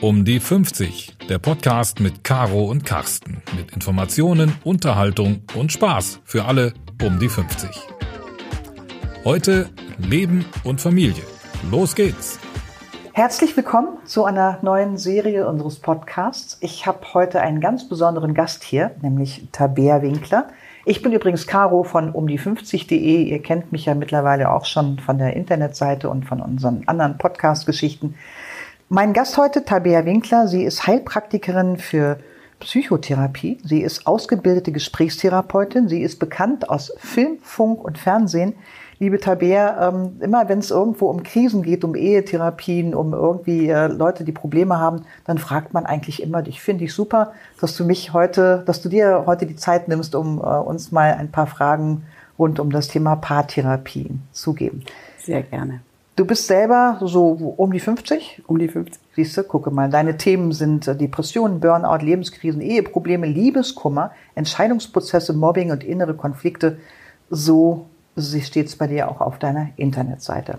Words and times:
Um 0.00 0.24
die 0.24 0.38
50, 0.38 1.16
der 1.28 1.40
Podcast 1.40 1.98
mit 1.98 2.22
Caro 2.22 2.66
und 2.66 2.84
Carsten. 2.84 3.42
Mit 3.56 3.72
Informationen, 3.72 4.54
Unterhaltung 4.62 5.42
und 5.56 5.72
Spaß 5.72 6.20
für 6.24 6.44
alle 6.44 6.72
um 7.02 7.18
die 7.18 7.28
50. 7.28 7.68
Heute 9.24 9.68
Leben 9.98 10.44
und 10.62 10.80
Familie. 10.80 11.24
Los 11.72 11.96
geht's! 11.96 12.38
Herzlich 13.12 13.56
willkommen 13.56 13.98
zu 14.04 14.24
einer 14.24 14.60
neuen 14.62 14.98
Serie 14.98 15.48
unseres 15.48 15.80
Podcasts. 15.80 16.58
Ich 16.60 16.86
habe 16.86 17.00
heute 17.12 17.40
einen 17.40 17.60
ganz 17.60 17.88
besonderen 17.88 18.34
Gast 18.34 18.62
hier, 18.62 18.92
nämlich 19.02 19.48
Tabea 19.50 20.00
Winkler. 20.00 20.46
Ich 20.84 21.02
bin 21.02 21.12
übrigens 21.12 21.48
Caro 21.48 21.82
von 21.82 22.12
umdie50.de. 22.12 23.24
Ihr 23.24 23.42
kennt 23.42 23.72
mich 23.72 23.86
ja 23.86 23.96
mittlerweile 23.96 24.52
auch 24.52 24.64
schon 24.64 25.00
von 25.00 25.18
der 25.18 25.34
Internetseite 25.34 26.08
und 26.08 26.24
von 26.24 26.40
unseren 26.40 26.84
anderen 26.86 27.18
Podcast-Geschichten. 27.18 28.14
Mein 28.90 29.12
Gast 29.12 29.36
heute, 29.36 29.66
Tabea 29.66 30.06
Winkler, 30.06 30.48
sie 30.48 30.64
ist 30.64 30.86
Heilpraktikerin 30.86 31.76
für 31.76 32.16
Psychotherapie. 32.58 33.58
Sie 33.62 33.82
ist 33.82 34.06
ausgebildete 34.06 34.72
Gesprächstherapeutin. 34.72 35.88
Sie 35.88 36.00
ist 36.00 36.18
bekannt 36.18 36.70
aus 36.70 36.94
Film, 36.96 37.36
Funk 37.42 37.84
und 37.84 37.98
Fernsehen. 37.98 38.54
Liebe 38.98 39.20
Tabea, 39.20 39.90
ähm, 39.90 40.16
immer 40.20 40.48
wenn 40.48 40.60
es 40.60 40.70
irgendwo 40.70 41.10
um 41.10 41.22
Krisen 41.22 41.62
geht, 41.62 41.84
um 41.84 41.94
Ehetherapien, 41.94 42.94
um 42.94 43.12
irgendwie 43.12 43.68
äh, 43.68 43.88
Leute, 43.88 44.24
die 44.24 44.32
Probleme 44.32 44.78
haben, 44.78 45.02
dann 45.26 45.36
fragt 45.36 45.74
man 45.74 45.84
eigentlich 45.84 46.22
immer 46.22 46.40
dich. 46.40 46.62
Finde 46.62 46.84
ich 46.84 46.94
super, 46.94 47.34
dass 47.60 47.76
du 47.76 47.84
mich 47.84 48.14
heute, 48.14 48.62
dass 48.64 48.80
du 48.80 48.88
dir 48.88 49.24
heute 49.26 49.44
die 49.44 49.56
Zeit 49.56 49.88
nimmst, 49.88 50.14
um 50.14 50.38
äh, 50.38 50.44
uns 50.44 50.92
mal 50.92 51.12
ein 51.12 51.30
paar 51.30 51.46
Fragen 51.46 52.06
rund 52.38 52.58
um 52.58 52.70
das 52.70 52.88
Thema 52.88 53.16
Paartherapie 53.16 54.12
zu 54.32 54.54
geben. 54.54 54.82
Sehr 55.18 55.42
gerne. 55.42 55.82
Du 56.18 56.24
bist 56.24 56.48
selber 56.48 56.98
so 57.00 57.28
um 57.28 57.70
die 57.70 57.78
50? 57.78 58.42
Um 58.48 58.58
die 58.58 58.66
50. 58.66 59.00
Siehst 59.14 59.36
du, 59.36 59.44
gucke 59.44 59.70
mal. 59.70 59.88
Deine 59.88 60.16
Themen 60.16 60.50
sind 60.50 60.88
äh, 60.88 60.96
Depressionen, 60.96 61.60
Burnout, 61.60 62.04
Lebenskrisen, 62.04 62.60
Eheprobleme, 62.60 63.24
Liebeskummer, 63.28 64.10
Entscheidungsprozesse, 64.34 65.32
Mobbing 65.32 65.70
und 65.70 65.84
innere 65.84 66.14
Konflikte. 66.14 66.80
So 67.30 67.86
steht 68.16 68.66
es 68.66 68.74
bei 68.74 68.88
dir 68.88 69.08
auch 69.08 69.20
auf 69.20 69.38
deiner 69.38 69.68
Internetseite. 69.76 70.58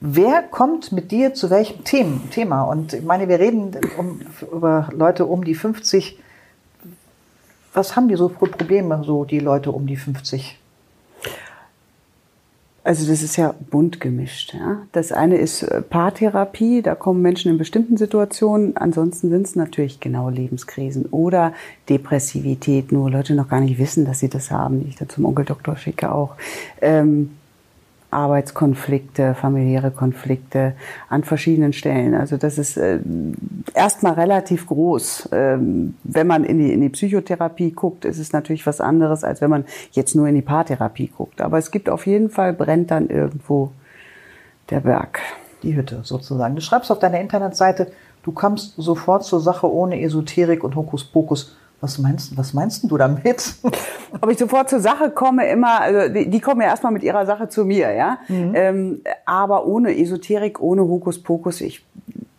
Wer 0.00 0.40
kommt 0.40 0.90
mit 0.90 1.10
dir 1.10 1.34
zu 1.34 1.50
welchem 1.50 1.84
Themen, 1.84 2.30
Thema? 2.30 2.62
Und 2.62 2.94
ich 2.94 3.02
meine, 3.02 3.28
wir 3.28 3.40
reden 3.40 3.72
um, 3.98 4.22
über 4.40 4.88
Leute 4.96 5.26
um 5.26 5.44
die 5.44 5.54
50. 5.54 6.18
Was 7.74 7.94
haben 7.94 8.08
die 8.08 8.16
so 8.16 8.30
für 8.30 8.46
Probleme, 8.46 9.02
so 9.04 9.26
die 9.26 9.38
Leute 9.38 9.70
um 9.70 9.86
die 9.86 9.98
50? 9.98 10.61
Also 12.84 13.08
das 13.08 13.22
ist 13.22 13.36
ja 13.36 13.54
bunt 13.70 14.00
gemischt. 14.00 14.54
Ja? 14.54 14.82
Das 14.90 15.12
eine 15.12 15.36
ist 15.36 15.62
äh, 15.62 15.82
Paartherapie, 15.82 16.82
da 16.82 16.96
kommen 16.96 17.22
Menschen 17.22 17.52
in 17.52 17.58
bestimmten 17.58 17.96
Situationen. 17.96 18.76
Ansonsten 18.76 19.30
sind 19.30 19.46
es 19.46 19.54
natürlich 19.54 20.00
genau 20.00 20.30
Lebenskrisen 20.30 21.06
oder 21.06 21.52
Depressivität, 21.88 22.90
nur 22.90 23.10
Leute 23.10 23.34
noch 23.34 23.48
gar 23.48 23.60
nicht 23.60 23.78
wissen, 23.78 24.04
dass 24.04 24.18
sie 24.18 24.28
das 24.28 24.50
haben, 24.50 24.80
die 24.80 24.88
ich 24.88 24.96
dann 24.96 25.08
zum 25.08 25.24
Onkel 25.24 25.44
Doktor 25.44 25.76
schicke 25.76 26.10
auch. 26.10 26.34
Ähm, 26.80 27.30
Arbeitskonflikte, 28.12 29.34
familiäre 29.34 29.90
Konflikte 29.90 30.74
an 31.08 31.24
verschiedenen 31.24 31.72
Stellen. 31.72 32.14
Also 32.14 32.36
das 32.36 32.58
ist 32.58 32.76
äh, 32.76 33.00
erstmal 33.74 34.14
relativ 34.14 34.66
groß. 34.66 35.30
Ähm, 35.32 35.94
wenn 36.04 36.26
man 36.26 36.44
in 36.44 36.58
die, 36.58 36.72
in 36.72 36.80
die 36.80 36.88
Psychotherapie 36.88 37.72
guckt, 37.72 38.04
ist 38.04 38.18
es 38.18 38.32
natürlich 38.32 38.66
was 38.66 38.80
anderes, 38.80 39.24
als 39.24 39.40
wenn 39.40 39.50
man 39.50 39.64
jetzt 39.92 40.14
nur 40.14 40.28
in 40.28 40.34
die 40.34 40.42
Paartherapie 40.42 41.08
guckt. 41.08 41.40
Aber 41.40 41.58
es 41.58 41.70
gibt 41.70 41.88
auf 41.88 42.06
jeden 42.06 42.30
Fall, 42.30 42.52
brennt 42.52 42.90
dann 42.90 43.08
irgendwo 43.08 43.72
der 44.70 44.80
Berg. 44.80 45.20
Die 45.62 45.76
Hütte 45.76 46.00
sozusagen. 46.02 46.54
Du 46.56 46.60
schreibst 46.60 46.90
auf 46.90 46.98
deiner 46.98 47.20
Internetseite, 47.20 47.92
du 48.24 48.32
kommst 48.32 48.74
sofort 48.76 49.24
zur 49.24 49.40
Sache 49.40 49.72
ohne 49.72 50.00
Esoterik 50.00 50.64
und 50.64 50.74
Hokuspokus. 50.74 51.56
Was 51.82 51.98
meinst, 51.98 52.36
was 52.38 52.54
meinst 52.54 52.88
du 52.88 52.96
damit? 52.96 53.56
Ob 54.20 54.30
ich 54.30 54.38
sofort 54.38 54.70
zur 54.70 54.78
Sache 54.78 55.10
komme, 55.10 55.48
immer, 55.48 55.80
also 55.80 56.14
die, 56.14 56.30
die 56.30 56.38
kommen 56.38 56.60
ja 56.60 56.68
erstmal 56.68 56.92
mit 56.92 57.02
ihrer 57.02 57.26
Sache 57.26 57.48
zu 57.48 57.64
mir, 57.64 57.92
ja. 57.92 58.18
Mhm. 58.28 58.52
Ähm, 58.54 59.00
aber 59.26 59.66
ohne 59.66 59.98
Esoterik, 59.98 60.60
ohne 60.60 60.82
Hokuspokus, 60.82 61.60
ich, 61.60 61.84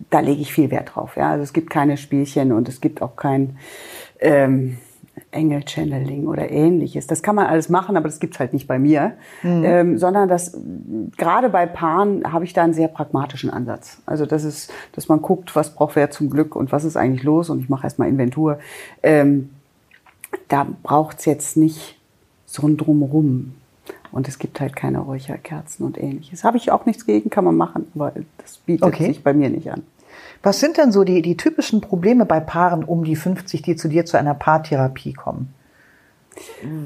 da 0.09 0.21
lege 0.21 0.41
ich 0.41 0.53
viel 0.53 0.71
Wert 0.71 0.95
drauf. 0.95 1.17
Ja. 1.17 1.31
Also 1.31 1.43
es 1.43 1.51
gibt 1.51 1.69
keine 1.69 1.97
Spielchen 1.97 2.53
und 2.53 2.69
es 2.69 2.79
gibt 2.79 3.01
auch 3.01 3.17
kein 3.17 3.57
ähm, 4.21 4.77
Engel-Channeling 5.33 6.27
oder 6.27 6.49
ähnliches. 6.49 7.07
Das 7.07 7.21
kann 7.23 7.35
man 7.35 7.47
alles 7.47 7.69
machen, 7.69 7.97
aber 7.97 8.07
das 8.07 8.19
gibt's 8.19 8.39
halt 8.39 8.53
nicht 8.53 8.67
bei 8.67 8.79
mir. 8.79 9.13
Mhm. 9.41 9.63
Ähm, 9.65 9.97
sondern 9.97 10.29
das, 10.29 10.57
gerade 11.17 11.49
bei 11.49 11.65
Paaren 11.65 12.31
habe 12.31 12.45
ich 12.45 12.53
da 12.53 12.63
einen 12.63 12.73
sehr 12.73 12.87
pragmatischen 12.87 13.49
Ansatz. 13.49 13.97
Also 14.05 14.25
das 14.25 14.43
ist, 14.43 14.71
dass 14.93 15.09
man 15.09 15.21
guckt, 15.21 15.55
was 15.55 15.75
braucht 15.75 15.95
wer 15.95 16.11
zum 16.11 16.29
Glück 16.29 16.55
und 16.55 16.71
was 16.71 16.83
ist 16.83 16.97
eigentlich 16.97 17.23
los 17.23 17.49
und 17.49 17.59
ich 17.59 17.69
mache 17.69 17.83
erstmal 17.83 18.07
Inventur. 18.07 18.59
Ähm, 19.01 19.49
da 20.47 20.67
braucht's 20.83 21.25
jetzt 21.25 21.57
nicht 21.57 21.99
so 22.45 22.67
ein 22.67 22.77
Drumherum. 22.77 23.55
Und 24.11 24.27
es 24.27 24.37
gibt 24.37 24.59
halt 24.59 24.75
keine 24.75 24.99
Räucherkerzen 24.99 25.83
und 25.83 25.97
ähnliches. 25.97 26.43
Habe 26.43 26.57
ich 26.57 26.71
auch 26.71 26.85
nichts 26.85 27.07
gegen, 27.07 27.31
kann 27.31 27.43
man 27.43 27.57
machen, 27.57 27.87
aber 27.95 28.13
das 28.37 28.57
bietet 28.57 28.83
okay. 28.83 29.07
sich 29.07 29.23
bei 29.23 29.33
mir 29.33 29.49
nicht 29.49 29.71
an. 29.71 29.81
Was 30.43 30.59
sind 30.59 30.77
denn 30.77 30.91
so 30.91 31.05
die, 31.05 31.21
die 31.21 31.37
typischen 31.37 31.79
Probleme 31.79 32.25
bei 32.25 32.41
Paaren 32.41 32.83
um 32.83 33.05
die 33.05 33.15
50, 33.15 33.61
die 33.61 33.77
zu 33.77 33.87
dir 33.87 34.05
zu 34.05 34.17
einer 34.17 34.33
Paartherapie 34.33 35.13
kommen? 35.13 35.53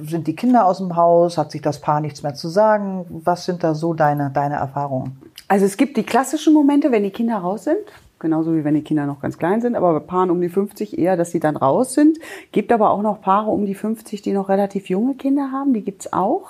Sind 0.03 0.27
die 0.27 0.35
Kinder 0.35 0.65
aus 0.65 0.77
dem 0.77 0.95
Haus? 0.95 1.37
Hat 1.37 1.51
sich 1.51 1.61
das 1.61 1.81
Paar 1.81 1.99
nichts 1.99 2.21
mehr 2.21 2.35
zu 2.35 2.49
sagen? 2.49 3.05
Was 3.09 3.45
sind 3.45 3.63
da 3.63 3.73
so 3.73 3.93
deine, 3.93 4.29
deine 4.29 4.55
Erfahrungen? 4.55 5.19
Also 5.47 5.65
es 5.65 5.77
gibt 5.77 5.97
die 5.97 6.03
klassischen 6.03 6.53
Momente, 6.53 6.91
wenn 6.91 7.03
die 7.03 7.11
Kinder 7.11 7.37
raus 7.37 7.63
sind. 7.63 7.77
Genauso 8.19 8.55
wie 8.55 8.63
wenn 8.63 8.73
die 8.73 8.83
Kinder 8.83 9.05
noch 9.05 9.21
ganz 9.21 9.37
klein 9.37 9.61
sind, 9.61 9.75
aber 9.75 9.93
bei 9.93 9.99
Paaren 9.99 10.31
um 10.31 10.41
die 10.41 10.49
50 10.49 10.97
eher, 10.97 11.17
dass 11.17 11.31
sie 11.31 11.39
dann 11.39 11.55
raus 11.55 11.93
sind. 11.93 12.17
Gibt 12.51 12.71
aber 12.71 12.89
auch 12.89 13.03
noch 13.03 13.21
Paare 13.21 13.51
um 13.51 13.65
die 13.65 13.75
50, 13.75 14.21
die 14.21 14.33
noch 14.33 14.49
relativ 14.49 14.89
junge 14.89 15.15
Kinder 15.15 15.51
haben, 15.51 15.73
die 15.73 15.83
gibt's 15.83 16.11
auch. 16.13 16.49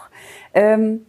Ähm, 0.54 1.06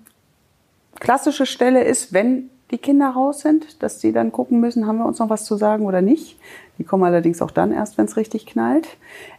klassische 0.99 1.47
Stelle 1.47 1.85
ist, 1.85 2.13
wenn 2.13 2.51
die 2.71 2.79
Kinder 2.79 3.11
raus 3.11 3.41
sind, 3.41 3.83
dass 3.83 4.01
sie 4.01 4.13
dann 4.13 4.33
gucken 4.33 4.61
müssen, 4.61 4.87
haben 4.87 4.99
wir 4.99 5.07
uns 5.07 5.19
noch 5.19 5.31
was 5.31 5.45
zu 5.45 5.57
sagen 5.57 5.87
oder 5.87 6.03
nicht. 6.03 6.39
Die 6.79 6.85
kommen 6.85 7.05
allerdings 7.05 7.43
auch 7.43 7.51
dann 7.51 7.73
erst, 7.73 7.99
wenn 7.99 8.05
es 8.05 8.17
richtig 8.17 8.47
knallt. 8.47 8.89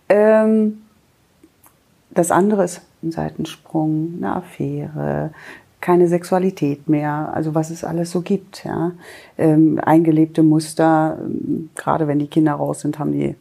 Ähm, 0.10 0.82
das 2.10 2.32
andere 2.32 2.64
ist 2.64 2.82
ein 3.04 3.12
Seitensprung, 3.12 4.16
eine 4.18 4.36
Affäre, 4.36 5.32
keine 5.80 6.08
Sexualität 6.08 6.90
mehr, 6.90 7.32
also 7.34 7.56
was 7.56 7.70
es 7.70 7.84
alles 7.84 8.12
so 8.12 8.22
gibt. 8.22 8.66
Ja. 8.66 8.92
Ähm, 9.38 9.80
eingelebte 9.84 10.44
Muster, 10.44 11.20
gerade 11.76 12.08
wenn 12.08 12.20
die 12.20 12.28
Kinder 12.28 12.54
raus 12.54 12.82
sind, 12.82 13.00
haben 13.00 13.12
die, 13.14 13.36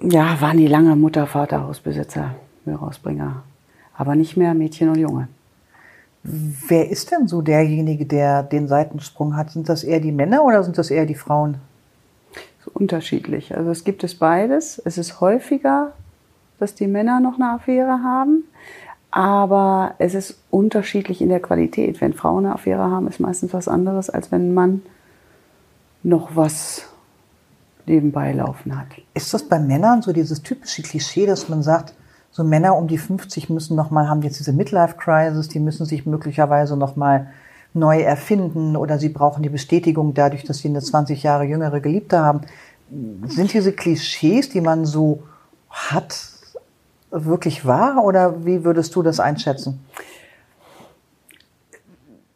ja, 0.00 0.40
waren 0.40 0.56
die 0.56 0.68
lange 0.68 0.96
Mutter, 0.96 1.26
Vater, 1.26 1.66
Hausbesitzer, 1.66 2.34
Müllrausbringer, 2.64 3.42
aber 3.96 4.14
nicht 4.14 4.36
mehr 4.36 4.54
Mädchen 4.54 4.88
und 4.88 4.98
Junge. 4.98 5.28
Wer 6.28 6.90
ist 6.90 7.12
denn 7.12 7.28
so 7.28 7.40
derjenige, 7.40 8.04
der 8.04 8.42
den 8.42 8.66
Seitensprung 8.66 9.36
hat? 9.36 9.50
Sind 9.50 9.68
das 9.68 9.84
eher 9.84 10.00
die 10.00 10.10
Männer 10.10 10.44
oder 10.44 10.64
sind 10.64 10.76
das 10.76 10.90
eher 10.90 11.06
die 11.06 11.14
Frauen? 11.14 11.58
So 12.64 12.72
unterschiedlich. 12.74 13.56
Also 13.56 13.70
es 13.70 13.84
gibt 13.84 14.02
es 14.02 14.16
beides. 14.16 14.82
Es 14.84 14.98
ist 14.98 15.20
häufiger, 15.20 15.92
dass 16.58 16.74
die 16.74 16.88
Männer 16.88 17.20
noch 17.20 17.36
eine 17.36 17.52
Affäre 17.52 18.02
haben, 18.02 18.42
aber 19.12 19.94
es 19.98 20.14
ist 20.14 20.40
unterschiedlich 20.50 21.20
in 21.20 21.28
der 21.28 21.38
Qualität. 21.38 22.00
Wenn 22.00 22.12
Frauen 22.12 22.44
eine 22.44 22.54
Affäre 22.54 22.90
haben, 22.90 23.06
ist 23.06 23.20
meistens 23.20 23.52
was 23.52 23.68
anderes, 23.68 24.10
als 24.10 24.32
wenn 24.32 24.48
ein 24.48 24.54
Mann 24.54 24.82
noch 26.02 26.34
was 26.34 26.88
nebenbei 27.86 28.32
laufen 28.32 28.76
hat. 28.76 28.88
Ist 29.14 29.32
das 29.32 29.44
bei 29.44 29.60
Männern 29.60 30.02
so 30.02 30.12
dieses 30.12 30.42
typische 30.42 30.82
Klischee, 30.82 31.26
dass 31.26 31.48
man 31.48 31.62
sagt, 31.62 31.94
so 32.36 32.44
Männer 32.44 32.76
um 32.76 32.86
die 32.86 32.98
50 32.98 33.48
müssen 33.48 33.76
noch 33.76 33.90
mal, 33.90 34.10
haben 34.10 34.20
jetzt 34.20 34.38
diese 34.38 34.52
Midlife-Crisis, 34.52 35.48
die 35.48 35.58
müssen 35.58 35.86
sich 35.86 36.04
möglicherweise 36.04 36.76
noch 36.76 36.94
mal 36.94 37.28
neu 37.72 38.02
erfinden 38.02 38.76
oder 38.76 38.98
sie 38.98 39.08
brauchen 39.08 39.42
die 39.42 39.48
Bestätigung 39.48 40.12
dadurch, 40.12 40.44
dass 40.44 40.58
sie 40.58 40.68
eine 40.68 40.82
20 40.82 41.22
Jahre 41.22 41.44
jüngere 41.44 41.80
Geliebte 41.80 42.18
haben. 42.18 42.42
Sind 43.26 43.54
diese 43.54 43.72
Klischees, 43.72 44.50
die 44.50 44.60
man 44.60 44.84
so 44.84 45.22
hat, 45.70 46.28
wirklich 47.10 47.64
wahr 47.64 48.04
oder 48.04 48.44
wie 48.44 48.64
würdest 48.64 48.94
du 48.96 49.02
das 49.02 49.18
einschätzen? 49.18 49.82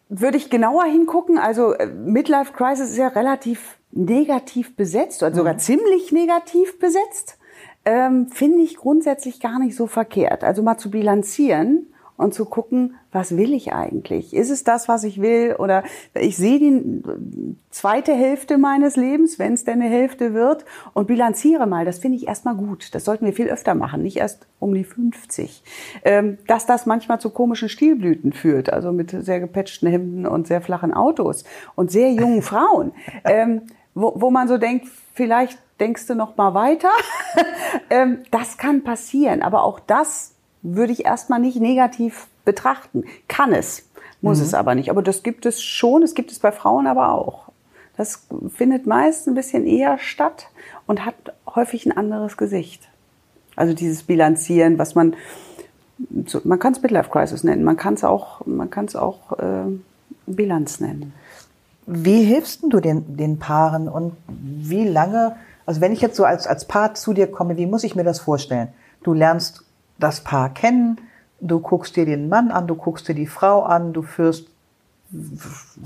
Würde 0.08 0.38
ich 0.38 0.48
genauer 0.48 0.84
hingucken, 0.84 1.36
also 1.36 1.75
äh, 1.75 1.84
Midlife 1.84 2.54
Crisis 2.54 2.92
ist 2.92 2.96
ja 2.96 3.08
relativ 3.08 3.76
negativ 3.92 4.76
besetzt, 4.76 5.22
oder 5.22 5.34
sogar 5.34 5.54
mhm. 5.54 5.58
ziemlich 5.58 6.10
negativ 6.10 6.78
besetzt 6.78 7.36
ähm, 7.84 8.28
finde 8.28 8.60
ich 8.60 8.76
grundsätzlich 8.76 9.40
gar 9.40 9.58
nicht 9.58 9.74
so 9.74 9.86
verkehrt. 9.86 10.44
Also 10.44 10.62
mal 10.62 10.78
zu 10.78 10.90
bilanzieren 10.90 11.86
und 12.20 12.34
zu 12.34 12.44
gucken, 12.44 12.96
was 13.12 13.36
will 13.38 13.54
ich 13.54 13.72
eigentlich? 13.72 14.34
Ist 14.34 14.50
es 14.50 14.62
das, 14.62 14.88
was 14.88 15.04
ich 15.04 15.22
will? 15.22 15.56
Oder 15.58 15.84
ich 16.14 16.36
sehe 16.36 16.58
die 16.58 17.02
zweite 17.70 18.12
Hälfte 18.12 18.58
meines 18.58 18.96
Lebens, 18.96 19.38
wenn 19.38 19.54
es 19.54 19.64
denn 19.64 19.80
eine 19.80 19.90
Hälfte 19.90 20.34
wird, 20.34 20.66
und 20.92 21.06
bilanziere 21.06 21.66
mal. 21.66 21.86
Das 21.86 21.98
finde 21.98 22.18
ich 22.18 22.28
erstmal 22.28 22.56
gut. 22.56 22.94
Das 22.94 23.06
sollten 23.06 23.24
wir 23.24 23.32
viel 23.32 23.48
öfter 23.48 23.74
machen, 23.74 24.02
nicht 24.02 24.18
erst 24.18 24.46
um 24.58 24.74
die 24.74 24.84
50. 24.84 25.62
Ähm, 26.04 26.36
dass 26.46 26.66
das 26.66 26.84
manchmal 26.84 27.20
zu 27.20 27.30
komischen 27.30 27.70
Stilblüten 27.70 28.34
führt, 28.34 28.70
also 28.70 28.92
mit 28.92 29.10
sehr 29.10 29.40
gepatchten 29.40 29.88
Hemden 29.88 30.26
und 30.26 30.46
sehr 30.46 30.60
flachen 30.60 30.92
Autos 30.92 31.44
und 31.74 31.90
sehr 31.90 32.12
jungen 32.12 32.42
Frauen. 32.42 32.92
Ähm, 33.24 33.62
wo, 33.94 34.12
wo 34.14 34.30
man 34.30 34.46
so 34.46 34.58
denkt, 34.58 34.88
vielleicht 35.14 35.58
denkst 35.80 36.06
du 36.06 36.14
noch 36.14 36.36
mal 36.36 36.54
weiter. 36.54 36.90
ähm, 37.90 38.18
das 38.30 38.58
kann 38.58 38.84
passieren, 38.84 39.42
aber 39.42 39.64
auch 39.64 39.80
das 39.80 40.34
würde 40.62 40.92
ich 40.92 41.04
erstmal 41.04 41.40
nicht 41.40 41.60
negativ 41.60 42.26
betrachten. 42.44 43.04
Kann 43.28 43.52
es, 43.52 43.88
muss 44.20 44.38
mhm. 44.38 44.44
es 44.44 44.54
aber 44.54 44.74
nicht. 44.74 44.90
Aber 44.90 45.02
das 45.02 45.22
gibt 45.22 45.46
es 45.46 45.62
schon, 45.62 46.02
es 46.02 46.14
gibt 46.14 46.30
es 46.30 46.38
bei 46.38 46.52
Frauen 46.52 46.86
aber 46.86 47.12
auch. 47.12 47.50
Das 47.96 48.26
findet 48.54 48.86
meist 48.86 49.26
ein 49.26 49.34
bisschen 49.34 49.66
eher 49.66 49.98
statt 49.98 50.48
und 50.86 51.04
hat 51.04 51.14
häufig 51.54 51.86
ein 51.86 51.96
anderes 51.96 52.36
Gesicht. 52.36 52.88
Also 53.56 53.74
dieses 53.74 54.04
Bilanzieren, 54.04 54.78
was 54.78 54.94
man, 54.94 55.14
man 56.44 56.58
kann 56.58 56.72
es 56.72 56.80
Midlife 56.80 57.10
Crisis 57.10 57.44
nennen, 57.44 57.62
man 57.62 57.76
kann 57.76 57.94
es 57.94 58.04
auch, 58.04 58.46
man 58.46 58.70
kann 58.70 58.86
es 58.86 58.96
auch 58.96 59.38
äh, 59.38 59.64
Bilanz 60.26 60.80
nennen. 60.80 61.12
Wie 61.86 62.22
hilfst 62.22 62.62
du 62.62 62.80
den, 62.80 63.16
den 63.16 63.38
Paaren 63.38 63.88
und 63.88 64.16
wie 64.28 64.86
lange, 64.86 65.36
also 65.70 65.81
wenn 65.81 65.93
ich 65.93 66.00
jetzt 66.00 66.17
so 66.17 66.25
als, 66.25 66.49
als 66.49 66.64
Paar 66.64 66.94
zu 66.94 67.12
dir 67.12 67.31
komme, 67.31 67.56
wie 67.56 67.67
muss 67.67 67.84
ich 67.84 67.94
mir 67.94 68.02
das 68.02 68.19
vorstellen? 68.19 68.70
Du 69.05 69.12
lernst 69.12 69.64
das 70.00 70.25
Paar 70.25 70.52
kennen, 70.52 71.00
du 71.40 71.61
guckst 71.61 71.94
dir 71.94 72.05
den 72.05 72.28
Mann 72.28 72.50
an, 72.50 72.67
du 72.67 72.75
guckst 72.75 73.06
dir 73.06 73.14
die 73.14 73.28
Frau 73.28 73.62
an, 73.62 73.93
du 73.93 74.02
führst, 74.02 74.49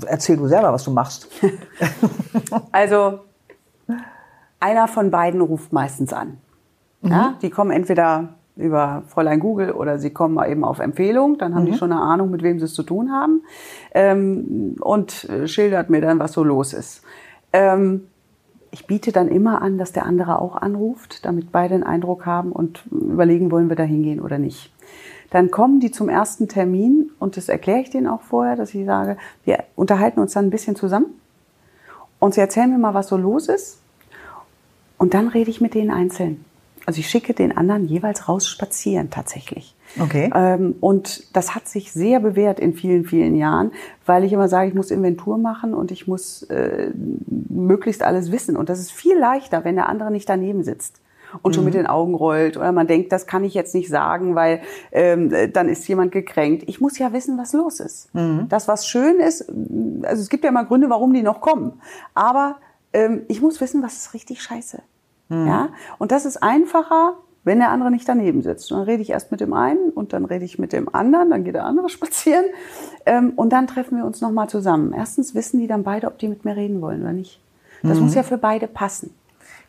erzähl 0.07 0.37
du 0.37 0.47
selber, 0.47 0.73
was 0.73 0.85
du 0.85 0.89
machst. 0.89 1.27
also, 2.71 3.19
einer 4.59 4.87
von 4.87 5.11
beiden 5.11 5.39
ruft 5.39 5.71
meistens 5.71 6.13
an. 6.13 6.39
Mhm. 7.03 7.11
Ja, 7.11 7.35
die 7.43 7.51
kommen 7.51 7.69
entweder 7.69 8.29
über 8.55 9.03
Fräulein 9.05 9.39
Google 9.39 9.69
oder 9.69 9.99
sie 9.99 10.09
kommen 10.09 10.43
eben 10.49 10.63
auf 10.63 10.79
Empfehlung, 10.79 11.37
dann 11.37 11.53
haben 11.53 11.65
mhm. 11.65 11.73
die 11.73 11.77
schon 11.77 11.91
eine 11.91 12.01
Ahnung, 12.01 12.31
mit 12.31 12.41
wem 12.41 12.57
sie 12.57 12.65
es 12.65 12.73
zu 12.73 12.81
tun 12.81 13.11
haben 13.11 13.43
ähm, 13.93 14.77
und 14.79 15.29
äh, 15.29 15.47
schildert 15.47 15.91
mir 15.91 16.01
dann, 16.01 16.17
was 16.17 16.31
so 16.31 16.43
los 16.43 16.73
ist. 16.73 17.03
Ähm, 17.53 18.07
ich 18.75 18.87
biete 18.87 19.13
dann 19.13 19.29
immer 19.29 19.61
an, 19.61 19.77
dass 19.77 19.93
der 19.93 20.05
andere 20.05 20.41
auch 20.41 20.57
anruft, 20.57 21.23
damit 21.23 21.53
beide 21.53 21.75
einen 21.75 21.83
Eindruck 21.83 22.25
haben 22.25 22.51
und 22.51 22.83
überlegen, 22.91 23.49
wollen 23.49 23.69
wir 23.69 23.77
da 23.77 23.83
hingehen 23.83 24.19
oder 24.19 24.37
nicht. 24.37 24.69
Dann 25.29 25.49
kommen 25.49 25.79
die 25.79 25.91
zum 25.91 26.09
ersten 26.09 26.49
Termin 26.49 27.09
und 27.17 27.37
das 27.37 27.47
erkläre 27.47 27.79
ich 27.79 27.89
denen 27.89 28.07
auch 28.07 28.19
vorher, 28.19 28.57
dass 28.57 28.73
ich 28.73 28.85
sage, 28.85 29.15
wir 29.45 29.63
unterhalten 29.77 30.19
uns 30.19 30.33
dann 30.33 30.47
ein 30.47 30.49
bisschen 30.49 30.75
zusammen 30.75 31.05
und 32.19 32.33
sie 32.33 32.41
erzählen 32.41 32.69
mir 32.69 32.77
mal, 32.77 32.93
was 32.93 33.07
so 33.07 33.15
los 33.15 33.47
ist 33.47 33.79
und 34.97 35.13
dann 35.13 35.29
rede 35.29 35.51
ich 35.51 35.61
mit 35.61 35.73
denen 35.73 35.91
einzeln. 35.91 36.43
Also 36.85 36.99
ich 36.99 37.09
schicke 37.09 37.33
den 37.33 37.55
anderen 37.55 37.85
jeweils 37.85 38.27
raus 38.27 38.45
spazieren 38.45 39.09
tatsächlich. 39.09 39.73
Okay. 39.99 40.29
Ähm, 40.33 40.75
und 40.81 41.35
das 41.35 41.55
hat 41.55 41.67
sich 41.67 41.91
sehr 41.91 42.19
bewährt 42.19 42.59
in 42.59 42.73
vielen, 42.73 43.05
vielen 43.05 43.35
Jahren, 43.35 43.71
weil 44.05 44.23
ich 44.23 44.33
immer 44.33 44.49
sage, 44.49 44.69
ich 44.69 44.75
muss 44.75 44.91
Inventur 44.91 45.37
machen 45.37 45.73
und 45.73 45.91
ich 45.91 46.07
muss 46.07 46.43
äh, 46.43 46.91
möglichst 47.49 48.03
alles 48.03 48.31
wissen. 48.31 48.57
Und 48.57 48.69
das 48.69 48.79
ist 48.79 48.91
viel 48.91 49.17
leichter, 49.17 49.63
wenn 49.63 49.75
der 49.75 49.87
andere 49.87 50.11
nicht 50.11 50.27
daneben 50.27 50.63
sitzt 50.63 50.99
und 51.41 51.51
mhm. 51.51 51.55
schon 51.55 51.65
mit 51.65 51.73
den 51.73 51.87
Augen 51.87 52.13
rollt 52.13 52.57
oder 52.57 52.71
man 52.71 52.87
denkt, 52.87 53.11
das 53.11 53.27
kann 53.27 53.43
ich 53.43 53.53
jetzt 53.53 53.73
nicht 53.75 53.89
sagen, 53.89 54.35
weil 54.35 54.61
ähm, 54.91 55.31
dann 55.53 55.69
ist 55.69 55.87
jemand 55.87 56.11
gekränkt. 56.11 56.63
Ich 56.67 56.81
muss 56.81 56.97
ja 56.97 57.13
wissen, 57.13 57.37
was 57.37 57.53
los 57.53 57.79
ist. 57.79 58.13
Mhm. 58.13 58.47
Das, 58.49 58.67
was 58.67 58.87
schön 58.87 59.19
ist, 59.19 59.49
also 60.03 60.21
es 60.21 60.29
gibt 60.29 60.43
ja 60.43 60.49
immer 60.49 60.65
Gründe, 60.65 60.89
warum 60.89 61.13
die 61.13 61.23
noch 61.23 61.41
kommen. 61.41 61.73
Aber 62.13 62.57
ähm, 62.93 63.23
ich 63.27 63.41
muss 63.41 63.59
wissen, 63.61 63.83
was 63.83 63.95
ist 63.95 64.13
richtig 64.13 64.41
scheiße. 64.41 64.81
Mhm. 65.29 65.47
Ja? 65.47 65.69
Und 65.97 66.11
das 66.11 66.25
ist 66.25 66.41
einfacher, 66.41 67.15
wenn 67.45 67.59
der 67.59 67.69
andere 67.69 67.91
nicht 67.91 68.09
daneben 68.09 68.41
sitzt. 68.41 68.71
Und 68.71 68.79
dann 68.79 68.85
rede 68.87 69.01
ich 69.01 69.11
erst 69.11 69.31
mit 69.31 69.39
dem 69.39 69.53
einen 69.53 69.91
und 69.91 70.11
dann 70.11 70.25
rede 70.25 70.43
ich 70.43 70.59
mit 70.59 70.73
dem 70.73 70.93
anderen, 70.93 71.29
dann 71.29 71.45
geht 71.45 71.55
der 71.55 71.65
andere 71.65 71.87
spazieren 71.97 72.45
ähm, 73.05 73.33
und 73.37 73.53
dann 73.53 73.67
treffen 73.67 73.97
wir 73.97 74.05
uns 74.05 74.19
nochmal 74.19 74.49
zusammen. 74.49 74.93
Erstens 74.93 75.33
wissen 75.33 75.59
die 75.59 75.67
dann 75.67 75.83
beide, 75.83 76.07
ob 76.07 76.17
die 76.17 76.27
mit 76.27 76.43
mir 76.43 76.57
reden 76.57 76.81
wollen 76.81 77.01
oder 77.01 77.13
nicht. 77.13 77.39
Das 77.83 77.97
mhm. 77.97 78.05
muss 78.05 78.15
ja 78.15 78.23
für 78.23 78.37
beide 78.37 78.67
passen. 78.67 79.13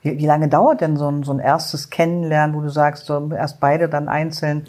Wie, 0.03 0.19
wie 0.19 0.27
lange 0.27 0.49
dauert 0.49 0.81
denn 0.81 0.97
so 0.97 1.09
ein, 1.09 1.23
so 1.23 1.33
ein 1.33 1.39
erstes 1.39 1.91
Kennenlernen, 1.91 2.57
wo 2.57 2.61
du 2.61 2.71
sagst, 2.71 3.07
so 3.07 3.31
erst 3.31 3.61
beide, 3.61 3.89
dann 3.89 4.09
einzeln? 4.09 4.65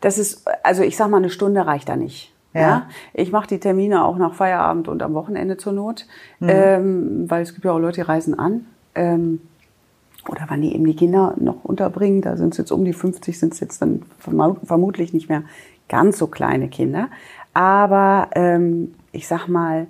Das 0.00 0.18
ist, 0.18 0.48
also 0.62 0.82
ich 0.82 0.96
sag 0.96 1.08
mal, 1.10 1.18
eine 1.18 1.30
Stunde 1.30 1.66
reicht 1.66 1.88
da 1.88 1.96
nicht. 1.96 2.32
Ja. 2.54 2.60
ja. 2.60 2.86
Ich 3.14 3.32
mache 3.32 3.48
die 3.48 3.58
Termine 3.58 4.04
auch 4.04 4.18
nach 4.18 4.34
Feierabend 4.34 4.88
und 4.88 5.02
am 5.02 5.14
Wochenende 5.14 5.56
zur 5.56 5.72
Not, 5.72 6.06
mhm. 6.38 6.48
ähm, 6.48 7.30
weil 7.30 7.42
es 7.42 7.54
gibt 7.54 7.64
ja 7.64 7.72
auch 7.72 7.78
Leute, 7.78 8.02
die 8.02 8.06
reisen 8.06 8.38
an. 8.38 8.66
Ähm, 8.94 9.40
oder 10.28 10.44
wann 10.48 10.62
die 10.62 10.74
eben 10.74 10.84
die 10.84 10.96
Kinder 10.96 11.34
noch 11.38 11.64
unterbringen, 11.64 12.22
da 12.22 12.36
sind 12.36 12.52
es 12.52 12.58
jetzt 12.58 12.72
um 12.72 12.84
die 12.84 12.92
50, 12.92 13.38
sind 13.38 13.54
es 13.54 13.60
jetzt 13.60 13.82
dann 13.82 14.02
vermutlich 14.18 15.12
nicht 15.12 15.28
mehr 15.28 15.42
ganz 15.88 16.18
so 16.18 16.26
kleine 16.26 16.68
Kinder. 16.68 17.08
Aber 17.54 18.28
ähm, 18.34 18.94
ich 19.12 19.26
sag 19.28 19.48
mal, 19.48 19.86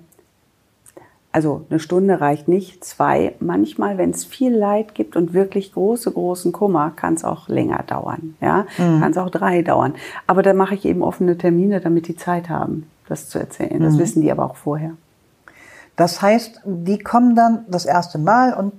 also 1.31 1.65
eine 1.69 1.79
Stunde 1.79 2.21
reicht 2.21 2.47
nicht, 2.47 2.83
zwei. 2.83 3.33
Manchmal, 3.39 3.97
wenn 3.97 4.11
es 4.11 4.23
viel 4.23 4.53
Leid 4.55 4.93
gibt 4.93 5.15
und 5.15 5.33
wirklich 5.33 5.73
große, 5.73 6.11
großen 6.11 6.51
Kummer, 6.51 6.91
kann 6.95 7.15
es 7.15 7.23
auch 7.23 7.47
länger 7.49 7.83
dauern. 7.87 8.35
Ja, 8.39 8.67
mhm. 8.77 8.99
kann 8.99 9.11
es 9.11 9.17
auch 9.17 9.31
drei 9.31 9.63
dauern. 9.63 9.95
Aber 10.27 10.43
da 10.43 10.53
mache 10.53 10.75
ich 10.75 10.85
eben 10.85 11.01
offene 11.01 11.37
Termine, 11.37 11.81
damit 11.81 12.07
die 12.07 12.15
Zeit 12.15 12.49
haben, 12.49 12.87
das 13.07 13.29
zu 13.29 13.39
erzählen. 13.39 13.81
Das 13.81 13.95
mhm. 13.95 13.99
wissen 13.99 14.21
die 14.21 14.31
aber 14.31 14.45
auch 14.45 14.55
vorher. 14.55 14.91
Das 15.95 16.21
heißt, 16.21 16.61
die 16.65 16.99
kommen 16.99 17.35
dann 17.35 17.65
das 17.67 17.85
erste 17.85 18.17
Mal 18.17 18.53
und 18.53 18.73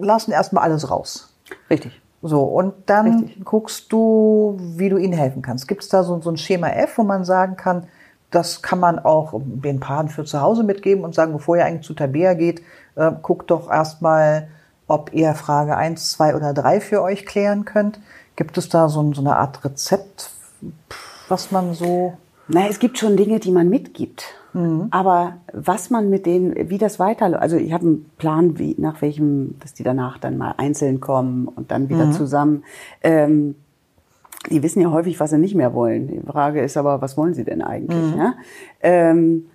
lassen 0.00 0.32
erstmal 0.32 0.64
alles 0.64 0.90
raus. 0.90 1.34
Richtig. 1.68 2.00
So, 2.22 2.42
und 2.42 2.74
dann 2.86 3.24
Richtig. 3.24 3.44
guckst 3.44 3.92
du, 3.92 4.56
wie 4.58 4.88
du 4.88 4.98
ihnen 4.98 5.14
helfen 5.14 5.40
kannst. 5.40 5.68
Gibt 5.68 5.82
es 5.82 5.88
da 5.88 6.02
so, 6.04 6.20
so 6.20 6.30
ein 6.30 6.36
Schema 6.36 6.68
F, 6.68 6.98
wo 6.98 7.02
man 7.02 7.24
sagen 7.24 7.56
kann, 7.56 7.86
das 8.30 8.62
kann 8.62 8.78
man 8.78 8.98
auch 8.98 9.40
den 9.42 9.80
Paaren 9.80 10.08
für 10.08 10.24
zu 10.24 10.40
Hause 10.40 10.62
mitgeben 10.62 11.02
und 11.04 11.14
sagen, 11.14 11.32
bevor 11.32 11.56
ihr 11.56 11.64
eigentlich 11.64 11.86
zu 11.86 11.94
Tabea 11.94 12.34
geht, 12.34 12.62
äh, 12.94 13.10
guckt 13.22 13.50
doch 13.50 13.70
erstmal, 13.70 14.48
ob 14.86 15.12
ihr 15.12 15.34
Frage 15.34 15.76
1, 15.76 16.12
2 16.12 16.36
oder 16.36 16.52
3 16.52 16.80
für 16.80 17.02
euch 17.02 17.24
klären 17.24 17.64
könnt. 17.64 18.00
Gibt 18.36 18.58
es 18.58 18.68
da 18.68 18.88
so, 18.88 19.12
so 19.14 19.20
eine 19.20 19.36
Art 19.36 19.64
Rezept, 19.64 20.30
was 21.28 21.50
man 21.50 21.74
so... 21.74 22.14
Naja, 22.48 22.66
es 22.68 22.78
gibt 22.78 22.98
schon 22.98 23.16
Dinge, 23.16 23.40
die 23.40 23.52
man 23.52 23.68
mitgibt. 23.68 24.34
Mhm. 24.52 24.88
Aber 24.90 25.34
was 25.52 25.90
man 25.90 26.10
mit 26.10 26.26
denen, 26.26 26.70
wie 26.70 26.78
das 26.78 26.98
weiter, 26.98 27.40
also 27.40 27.56
ich 27.56 27.72
habe 27.72 27.86
einen 27.86 28.10
Plan, 28.18 28.58
wie 28.58 28.74
nach 28.78 29.02
welchem, 29.02 29.56
dass 29.60 29.74
die 29.74 29.82
danach 29.82 30.18
dann 30.18 30.36
mal 30.36 30.54
einzeln 30.56 31.00
kommen 31.00 31.48
und 31.48 31.70
dann 31.70 31.88
wieder 31.88 32.06
mhm. 32.06 32.12
zusammen. 32.12 32.64
Ähm, 33.02 33.54
die 34.48 34.62
wissen 34.62 34.80
ja 34.80 34.90
häufig, 34.90 35.20
was 35.20 35.30
sie 35.30 35.38
nicht 35.38 35.54
mehr 35.54 35.74
wollen. 35.74 36.08
Die 36.08 36.20
Frage 36.20 36.62
ist 36.62 36.76
aber, 36.76 37.02
was 37.02 37.16
wollen 37.16 37.34
sie 37.34 37.44
denn 37.44 37.62
eigentlich? 37.62 38.14
Mhm. 38.14 38.18
Ja? 38.18 38.34
Ähm, 38.80 39.46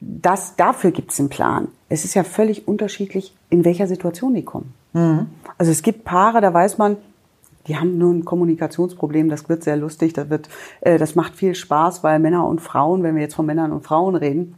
das, 0.00 0.56
dafür 0.56 0.90
gibt 0.90 1.12
es 1.12 1.18
einen 1.18 1.30
Plan. 1.30 1.68
Es 1.88 2.04
ist 2.04 2.14
ja 2.14 2.22
völlig 2.22 2.68
unterschiedlich, 2.68 3.34
in 3.48 3.64
welcher 3.64 3.86
Situation 3.86 4.34
die 4.34 4.44
kommen. 4.44 4.74
Mhm. 4.92 5.26
Also 5.56 5.72
es 5.72 5.82
gibt 5.82 6.04
Paare, 6.04 6.40
da 6.40 6.52
weiß 6.52 6.76
man, 6.76 6.98
die 7.66 7.76
haben 7.76 7.98
nur 7.98 8.12
ein 8.12 8.24
Kommunikationsproblem, 8.24 9.28
das 9.28 9.48
wird 9.48 9.64
sehr 9.64 9.76
lustig, 9.76 10.12
das, 10.12 10.30
wird, 10.30 10.48
äh, 10.80 10.98
das 10.98 11.14
macht 11.14 11.34
viel 11.34 11.54
Spaß, 11.54 12.02
weil 12.04 12.18
Männer 12.18 12.46
und 12.46 12.60
Frauen, 12.60 13.02
wenn 13.02 13.14
wir 13.14 13.22
jetzt 13.22 13.34
von 13.34 13.46
Männern 13.46 13.72
und 13.72 13.82
Frauen 13.82 14.14
reden, 14.14 14.56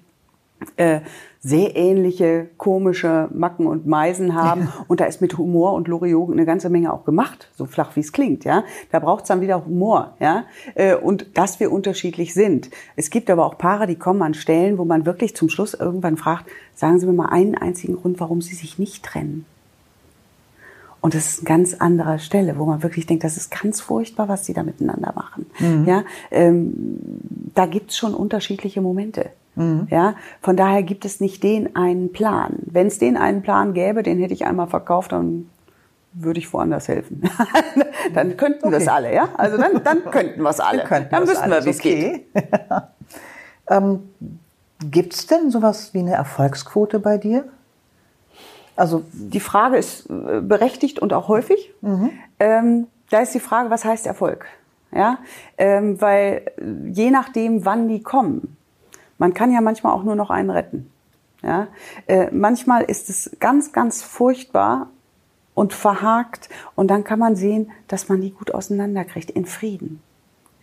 äh, 0.77 1.01
sehr 1.41 1.77
ähnliche 1.77 2.49
komische 2.57 3.29
Macken 3.33 3.67
und 3.69 3.87
Meisen 3.87 4.35
haben. 4.35 4.63
Ja. 4.63 4.85
Und 4.89 5.01
da 5.01 5.05
ist 5.05 5.21
mit 5.21 5.39
Humor 5.39 5.75
und 5.75 5.87
Loriot 5.87 6.33
eine 6.33 6.45
ganze 6.45 6.69
Menge 6.69 6.93
auch 6.93 7.05
gemacht, 7.05 7.49
so 7.55 7.65
flach 7.65 7.95
wie 7.95 8.01
es 8.01 8.13
klingt. 8.13 8.45
Ja, 8.45 8.65
Da 8.91 8.99
braucht 8.99 9.23
es 9.23 9.29
dann 9.29 9.41
wieder 9.41 9.65
Humor. 9.65 10.15
Ja, 10.19 10.45
äh, 10.75 10.97
Und 10.97 11.39
dass 11.39 11.61
wir 11.61 11.71
unterschiedlich 11.71 12.35
sind. 12.35 12.71
Es 12.97 13.11
gibt 13.11 13.31
aber 13.31 13.47
auch 13.47 13.57
Paare, 13.57 13.87
die 13.87 13.95
kommen 13.95 14.23
an 14.23 14.35
Stellen, 14.35 14.79
wo 14.79 14.85
man 14.85 15.07
wirklich 15.07 15.37
zum 15.37 15.49
Schluss 15.49 15.75
irgendwann 15.75 16.17
fragt, 16.17 16.47
sagen 16.75 16.99
Sie 16.99 17.07
mir 17.07 17.13
mal 17.13 17.27
einen 17.27 17.55
einzigen 17.55 17.97
Grund, 17.97 18.19
warum 18.19 18.43
Sie 18.43 18.55
sich 18.55 18.79
nicht 18.79 19.05
trennen. 19.05 19.47
Und 21.01 21.15
das 21.15 21.29
ist 21.29 21.39
eine 21.41 21.45
ganz 21.45 21.75
andere 21.75 22.19
Stelle, 22.19 22.59
wo 22.59 22.65
man 22.65 22.83
wirklich 22.83 23.07
denkt, 23.07 23.25
das 23.25 23.37
ist 23.37 23.51
ganz 23.51 23.81
furchtbar, 23.81 24.29
was 24.29 24.45
sie 24.45 24.53
da 24.53 24.63
miteinander 24.63 25.13
machen. 25.15 25.47
Mhm. 25.61 25.87
Ja, 25.87 26.05
ähm, 26.31 26.75
da 27.55 27.67
gibt's 27.67 27.97
schon 27.97 28.15
unterschiedliche 28.15 28.81
Momente. 28.81 29.31
Mhm. 29.55 29.87
Ja, 29.91 30.15
von 30.41 30.57
daher 30.57 30.83
gibt 30.83 31.05
es 31.05 31.21
nicht 31.21 31.43
den 31.43 31.77
einen 31.77 32.13
Plan. 32.13 32.55
Wenn 32.63 32.89
es 32.89 32.99
den 32.99 33.17
einen 33.17 33.43
Plan 33.43 33.75
gäbe, 33.75 34.03
den 34.03 34.19
hätte 34.19 34.35
ich 34.35 34.47
einmal 34.47 34.69
verkauft, 34.69 35.13
dann 35.13 35.49
würde 36.13 36.41
ich 36.41 36.53
woanders 36.53 36.89
helfen. 36.89 37.23
dann 38.15 38.37
könnten 38.37 38.65
okay. 38.65 38.71
wir 38.73 38.79
es 38.79 38.89
alle, 38.89 39.15
ja? 39.15 39.29
Also 39.37 39.57
dann, 39.57 39.83
dann 39.85 40.11
könnten 40.11 40.43
wir 40.43 40.51
es 40.51 40.61
alle. 40.61 40.85
Dann 41.11 41.29
wüssten 41.29 41.51
wir, 41.51 41.65
wie 41.65 41.71
es 41.71 41.79
okay. 41.79 42.27
geht. 42.35 42.45
ähm, 43.69 44.01
Gibt 44.81 45.15
es 45.15 45.27
denn 45.27 45.51
sowas 45.51 45.93
wie 45.93 45.99
eine 45.99 46.15
Erfolgsquote 46.15 47.01
bei 47.01 47.19
dir? 47.19 47.45
Also 48.79 49.03
die 49.13 49.41
Frage 49.41 49.77
ist 49.77 50.09
äh, 50.09 50.41
berechtigt 50.41 51.01
und 51.01 51.13
auch 51.13 51.27
häufig. 51.27 51.75
Mhm. 51.81 52.11
Ähm, 52.39 52.87
da 53.11 53.19
ist 53.19 53.35
die 53.35 53.41
Frage, 53.41 53.71
was 53.71 53.85
heißt 53.85 54.07
Erfolg? 54.07 54.47
Ja, 54.93 55.19
ähm, 55.59 56.01
weil 56.01 56.53
äh, 56.57 56.91
je 56.93 57.11
nachdem, 57.11 57.65
wann 57.65 57.89
die 57.89 58.03
kommen, 58.03 58.57
man 59.19 59.35
kann 59.35 59.51
ja 59.51 59.61
manchmal 59.61 59.93
auch 59.93 60.05
nur 60.05 60.15
noch 60.15 60.31
einen 60.31 60.51
retten. 60.51 60.91
Ja, 61.43 61.67
äh, 62.07 62.31
manchmal 62.31 62.85
ist 62.85 63.11
es 63.11 63.37
ganz, 63.41 63.73
ganz 63.73 64.03
furchtbar 64.05 64.91
und 65.55 65.73
verhakt 65.73 66.49
und 66.77 66.89
dann 66.89 67.03
kann 67.03 67.19
man 67.19 67.35
sehen, 67.35 67.73
dass 67.89 68.09
man 68.09 68.21
die 68.21 68.31
gut 68.31 68.55
auseinanderkriegt 68.55 69.31
in 69.33 69.45
Frieden. 69.45 70.01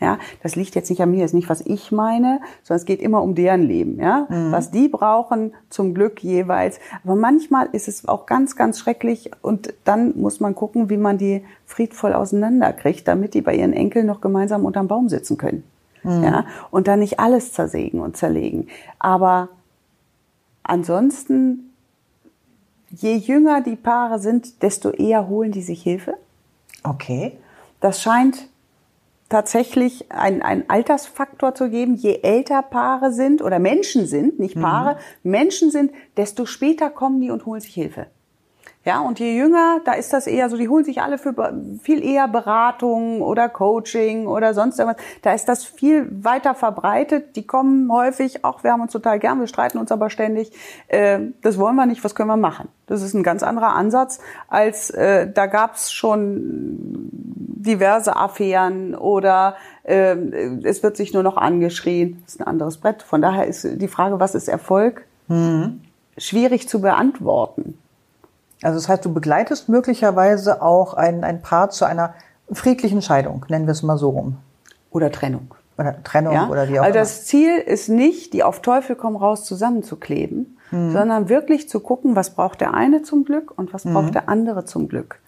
Ja, 0.01 0.19
das 0.43 0.57
liegt 0.57 0.75
jetzt 0.75 0.89
nicht 0.89 1.01
an 1.01 1.11
mir, 1.11 1.21
das 1.21 1.31
ist 1.31 1.35
nicht, 1.35 1.49
was 1.49 1.61
ich 1.61 1.91
meine, 1.91 2.41
sondern 2.63 2.79
es 2.81 2.85
geht 2.85 3.01
immer 3.01 3.21
um 3.21 3.33
deren 3.33 3.63
Leben, 3.63 3.97
ja, 3.97 4.27
mhm. 4.29 4.51
was 4.51 4.69
die 4.69 4.89
brauchen 4.89 5.53
zum 5.69 5.93
Glück 5.93 6.21
jeweils. 6.21 6.79
Aber 7.05 7.15
manchmal 7.15 7.69
ist 7.71 7.87
es 7.87 8.05
auch 8.05 8.25
ganz, 8.25 8.57
ganz 8.57 8.77
schrecklich 8.77 9.31
und 9.41 9.73
dann 9.85 10.19
muss 10.19 10.41
man 10.41 10.53
gucken, 10.53 10.89
wie 10.89 10.97
man 10.97 11.17
die 11.17 11.45
friedvoll 11.65 12.13
auseinanderkriegt, 12.13 13.07
damit 13.07 13.33
die 13.33 13.41
bei 13.41 13.55
ihren 13.55 13.71
Enkeln 13.71 14.05
noch 14.05 14.19
gemeinsam 14.19 14.65
unterm 14.65 14.89
Baum 14.89 15.07
sitzen 15.07 15.37
können. 15.37 15.63
Mhm. 16.03 16.23
Ja, 16.23 16.45
und 16.71 16.89
dann 16.89 16.99
nicht 16.99 17.19
alles 17.21 17.53
zersägen 17.53 18.01
und 18.01 18.17
zerlegen. 18.17 18.67
Aber 18.99 19.47
ansonsten, 20.63 21.71
je 22.91 23.15
jünger 23.15 23.61
die 23.61 23.77
Paare 23.77 24.19
sind, 24.19 24.61
desto 24.61 24.91
eher 24.91 25.29
holen 25.29 25.53
die 25.53 25.61
sich 25.61 25.81
Hilfe. 25.81 26.15
Okay. 26.83 27.37
Das 27.79 28.01
scheint 28.01 28.49
tatsächlich 29.29 30.11
ein, 30.11 30.41
ein 30.41 30.69
Altersfaktor 30.69 31.55
zu 31.55 31.69
geben. 31.69 31.95
Je 31.95 32.19
älter 32.21 32.61
Paare 32.61 33.11
sind 33.11 33.41
oder 33.41 33.59
Menschen 33.59 34.05
sind, 34.05 34.39
nicht 34.39 34.59
Paare, 34.59 34.97
mhm. 35.23 35.31
Menschen 35.31 35.71
sind, 35.71 35.91
desto 36.17 36.45
später 36.45 36.89
kommen 36.89 37.21
die 37.21 37.31
und 37.31 37.45
holen 37.45 37.61
sich 37.61 37.73
Hilfe. 37.73 38.07
Ja, 38.85 38.99
und 38.99 39.19
je 39.19 39.35
jünger, 39.35 39.79
da 39.83 39.93
ist 39.93 40.13
das 40.13 40.27
eher 40.27 40.47
so, 40.47 40.57
die 40.57 40.69
holen 40.69 40.85
sich 40.85 41.01
alle 41.01 41.17
für 41.17 41.33
viel 41.81 42.05
eher 42.05 42.27
Beratung 42.27 43.23
oder 43.23 43.49
Coaching 43.49 44.27
oder 44.27 44.53
sonst 44.53 44.77
irgendwas. 44.77 45.03
Da 45.23 45.33
ist 45.33 45.49
das 45.49 45.65
viel 45.65 46.07
weiter 46.23 46.53
verbreitet. 46.53 47.35
Die 47.35 47.47
kommen 47.47 47.91
häufig, 47.91 48.45
auch 48.45 48.63
wir 48.63 48.71
haben 48.71 48.81
uns 48.81 48.91
total 48.91 49.17
gern, 49.17 49.39
wir 49.39 49.47
streiten 49.47 49.79
uns 49.79 49.91
aber 49.91 50.11
ständig. 50.11 50.51
Äh, 50.87 51.19
das 51.41 51.57
wollen 51.57 51.75
wir 51.75 51.87
nicht, 51.87 52.03
was 52.03 52.13
können 52.13 52.29
wir 52.29 52.37
machen? 52.37 52.67
Das 52.85 53.01
ist 53.01 53.15
ein 53.15 53.23
ganz 53.23 53.41
anderer 53.41 53.73
Ansatz, 53.73 54.19
als 54.49 54.91
äh, 54.91 55.31
da 55.33 55.47
gab's 55.47 55.91
schon 55.91 57.09
diverse 57.11 58.15
Affären 58.15 58.93
oder 58.93 59.55
äh, 59.81 60.15
es 60.63 60.83
wird 60.83 60.95
sich 60.95 61.11
nur 61.11 61.23
noch 61.23 61.37
angeschrien. 61.37 62.21
Das 62.23 62.35
ist 62.35 62.41
ein 62.41 62.45
anderes 62.45 62.77
Brett. 62.77 63.01
Von 63.01 63.23
daher 63.23 63.47
ist 63.47 63.67
die 63.67 63.87
Frage, 63.87 64.19
was 64.19 64.35
ist 64.35 64.47
Erfolg? 64.47 65.07
Mhm. 65.27 65.81
Schwierig 66.19 66.69
zu 66.69 66.81
beantworten. 66.81 67.79
Also 68.65 68.79
das 68.79 68.89
heißt, 68.89 69.05
du 69.05 69.13
begleitest 69.13 69.69
möglicherweise 69.69 70.63
auch 70.63 70.95
ein, 70.95 71.23
ein 71.23 71.43
Paar 71.43 71.69
zu 71.69 71.85
einer 71.85 72.15
friedlichen 72.51 73.03
Scheidung, 73.03 73.45
nennen 73.47 73.67
wir 73.67 73.73
es 73.73 73.83
mal 73.83 73.97
so 73.97 74.09
rum. 74.09 74.37
Oder 74.89 75.11
Trennung. 75.11 75.53
Oder 75.77 76.01
Trennung 76.03 76.33
ja? 76.33 76.49
oder 76.49 76.67
wie 76.67 76.79
auch 76.79 76.83
also 76.83 76.95
immer. 76.95 76.99
Also 76.99 76.99
das 76.99 77.25
Ziel 77.25 77.57
ist 77.57 77.89
nicht, 77.89 78.33
die 78.33 78.43
auf 78.43 78.61
Teufel 78.61 78.95
komm 78.95 79.17
raus 79.17 79.43
zusammenzukleben, 79.43 80.57
mhm. 80.71 80.91
sondern 80.91 81.29
wirklich 81.29 81.69
zu 81.69 81.79
gucken, 81.79 82.15
was 82.15 82.31
braucht 82.31 82.59
der 82.59 82.73
eine 82.73 83.03
zum 83.03 83.23
Glück 83.23 83.55
und 83.55 83.71
was 83.71 83.83
braucht 83.83 84.07
mhm. 84.07 84.13
der 84.13 84.29
andere 84.29 84.65
zum 84.65 84.87
Glück. 84.87 85.19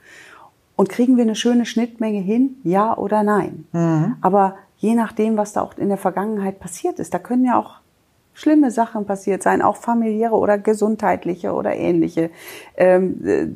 Und 0.75 0.89
kriegen 0.89 1.15
wir 1.15 1.23
eine 1.23 1.35
schöne 1.35 1.67
Schnittmenge 1.67 2.19
hin, 2.19 2.55
ja 2.63 2.97
oder 2.97 3.21
nein? 3.21 3.67
Mhm. 3.71 4.15
Aber 4.21 4.55
je 4.77 4.95
nachdem, 4.95 5.37
was 5.37 5.53
da 5.53 5.61
auch 5.61 5.77
in 5.77 5.89
der 5.89 5.97
Vergangenheit 5.97 6.59
passiert 6.59 6.97
ist, 6.97 7.13
da 7.13 7.19
können 7.19 7.45
ja 7.45 7.59
auch 7.59 7.81
schlimme 8.37 8.69
Sachen 8.69 9.05
passiert 9.05 9.41
sein, 9.41 9.63
auch 9.63 9.77
familiäre 9.77 10.35
oder 10.35 10.59
gesundheitliche 10.59 11.53
oder 11.53 11.75
ähnliche, 11.75 12.29
ähm, 12.75 13.25
äh, 13.25 13.47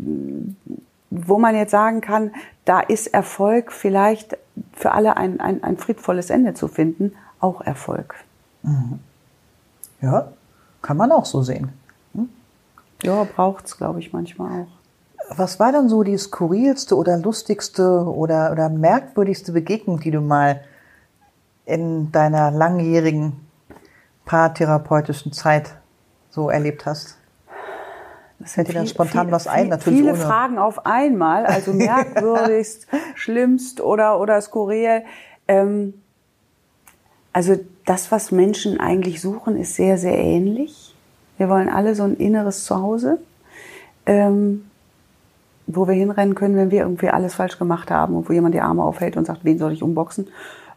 wo 1.12 1.38
man 1.38 1.56
jetzt 1.56 1.70
sagen 1.70 2.02
kann, 2.02 2.32
da 2.66 2.80
ist 2.80 3.14
Erfolg 3.14 3.72
vielleicht 3.72 4.38
für 4.74 4.92
alle 4.92 5.18
ein, 5.18 5.40
ein, 5.40 5.64
ein 5.64 5.78
friedvolles 5.78 6.32
Ende 6.32 6.56
zu 6.56 6.68
finden, 6.68 7.14
auch 7.40 7.62
Erfolg. 7.62 8.16
Mhm. 8.64 9.00
Ja, 10.02 10.32
kann 10.82 10.98
man 10.98 11.12
auch 11.12 11.26
so 11.26 11.44
sehen. 11.44 11.72
Hm? 12.16 12.30
Ja, 13.04 13.24
braucht's, 13.36 13.78
glaube 13.78 14.00
ich, 14.00 14.12
manchmal 14.12 14.64
auch. 14.64 15.38
Was 15.38 15.60
war 15.60 15.72
dann 15.72 15.90
so 15.90 16.02
die 16.02 16.18
skurrilste 16.18 16.98
oder 16.98 17.18
lustigste 17.18 18.04
oder, 18.04 18.52
oder 18.52 18.70
merkwürdigste 18.70 19.52
Begegnung, 19.52 20.00
die 20.00 20.12
du 20.12 20.22
mal 20.22 20.62
in 21.66 22.12
deiner 22.12 22.50
langjährigen 22.50 23.51
paartherapeutischen 24.32 25.34
Zeit 25.34 25.74
so 26.30 26.50
erlebt 26.50 26.86
hast? 26.86 27.18
Das 28.40 28.54
fällt 28.54 28.70
dir 28.70 28.74
dann 28.74 28.88
spontan 28.88 29.26
viel, 29.26 29.32
was 29.34 29.46
ein, 29.46 29.68
natürlich. 29.68 30.00
Viele 30.00 30.14
ohne. 30.14 30.22
Fragen 30.22 30.58
auf 30.58 30.86
einmal, 30.86 31.46
also 31.46 31.74
merkwürdigst, 31.74 32.88
schlimmst 33.14 33.82
oder, 33.82 34.22
oder 34.22 34.40
skurril. 34.40 35.04
Ähm, 35.50 35.96
also 37.34 37.60
das, 37.86 38.10
was 38.14 38.32
Menschen 38.32 38.80
eigentlich 38.80 39.20
suchen, 39.20 39.58
ist 39.58 39.76
sehr, 39.76 39.98
sehr 39.98 40.18
ähnlich. 40.18 40.96
Wir 41.38 41.50
wollen 41.50 41.68
alle 41.68 41.94
so 41.94 42.04
ein 42.04 42.16
inneres 42.16 42.64
Zuhause, 42.64 43.20
ähm, 44.06 44.66
wo 45.68 45.90
wir 45.90 45.94
hinrennen 45.94 46.36
können, 46.36 46.56
wenn 46.56 46.72
wir 46.72 46.84
irgendwie 46.84 47.10
alles 47.10 47.36
falsch 47.36 47.60
gemacht 47.60 47.92
haben 47.92 48.16
und 48.16 48.30
wo 48.30 48.34
jemand 48.34 48.56
die 48.56 48.62
Arme 48.62 48.82
aufhält 48.82 49.18
und 49.18 49.28
sagt, 49.28 49.44
wen 49.44 49.60
soll 49.60 49.74
ich 49.74 49.84
unboxen? 49.84 50.30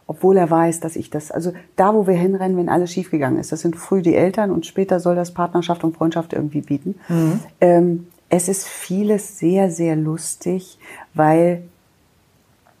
Obwohl 0.07 0.37
er 0.37 0.49
weiß, 0.49 0.79
dass 0.81 0.95
ich 0.95 1.09
das, 1.09 1.31
also 1.31 1.51
da, 1.75 1.93
wo 1.95 2.05
wir 2.05 2.13
hinrennen, 2.13 2.57
wenn 2.57 2.69
alles 2.69 2.91
schiefgegangen 2.91 3.39
ist, 3.39 3.51
das 3.51 3.61
sind 3.61 3.75
früh 3.75 4.01
die 4.01 4.15
Eltern 4.15 4.51
und 4.51 4.65
später 4.65 4.99
soll 4.99 5.15
das 5.15 5.33
Partnerschaft 5.33 5.83
und 5.83 5.97
Freundschaft 5.97 6.33
irgendwie 6.33 6.61
bieten. 6.61 6.95
Mhm. 7.09 7.39
Ähm, 7.59 8.07
es 8.29 8.47
ist 8.47 8.67
vieles 8.67 9.39
sehr, 9.39 9.71
sehr 9.71 9.95
lustig, 9.95 10.77
weil 11.13 11.63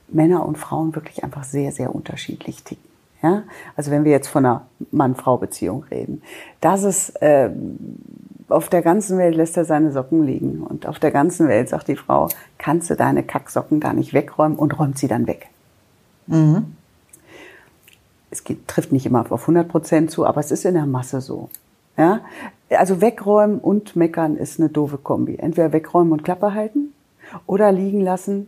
Männer 0.07 0.45
und 0.45 0.57
Frauen 0.57 0.93
wirklich 0.95 1.23
einfach 1.23 1.43
sehr, 1.43 1.71
sehr 1.71 1.95
unterschiedlich 1.95 2.63
ticken. 2.63 2.89
Ja? 3.23 3.43
Also 3.75 3.89
wenn 3.89 4.03
wir 4.03 4.11
jetzt 4.11 4.27
von 4.27 4.45
einer 4.45 4.65
Mann-Frau-Beziehung 4.91 5.83
reden, 5.89 6.21
das 6.61 6.83
ist 6.83 7.21
äh, 7.21 7.49
auf 8.49 8.69
der 8.69 8.83
ganzen 8.83 9.17
Welt 9.17 9.35
lässt 9.35 9.57
er 9.57 9.65
seine 9.65 9.91
Socken 9.91 10.23
liegen 10.23 10.61
und 10.61 10.85
auf 10.85 10.99
der 10.99 11.09
ganzen 11.09 11.47
Welt 11.47 11.69
sagt 11.69 11.87
die 11.87 11.95
Frau, 11.95 12.29
kannst 12.59 12.91
du 12.91 12.95
deine 12.95 13.23
Kacksocken 13.23 13.79
da 13.79 13.93
nicht 13.93 14.13
wegräumen 14.13 14.57
und 14.57 14.77
räumt 14.77 14.99
sie 14.99 15.07
dann 15.07 15.25
weg. 15.25 15.47
Mhm 16.27 16.75
es 18.35 18.43
geht, 18.43 18.67
trifft 18.67 18.91
nicht 18.91 19.05
immer 19.05 19.25
auf 19.29 19.41
100 19.41 19.67
Prozent 19.67 20.11
zu, 20.11 20.25
aber 20.25 20.39
es 20.39 20.51
ist 20.51 20.65
in 20.65 20.75
der 20.75 20.85
Masse 20.85 21.21
so. 21.21 21.49
Ja? 21.97 22.21
Also 22.69 23.01
wegräumen 23.01 23.59
und 23.59 23.95
meckern 23.95 24.37
ist 24.37 24.59
eine 24.59 24.69
doofe 24.69 24.97
Kombi. 24.97 25.37
Entweder 25.37 25.71
wegräumen 25.71 26.11
und 26.11 26.23
Klappe 26.23 26.53
halten 26.53 26.93
oder 27.45 27.71
liegen 27.71 28.01
lassen. 28.01 28.47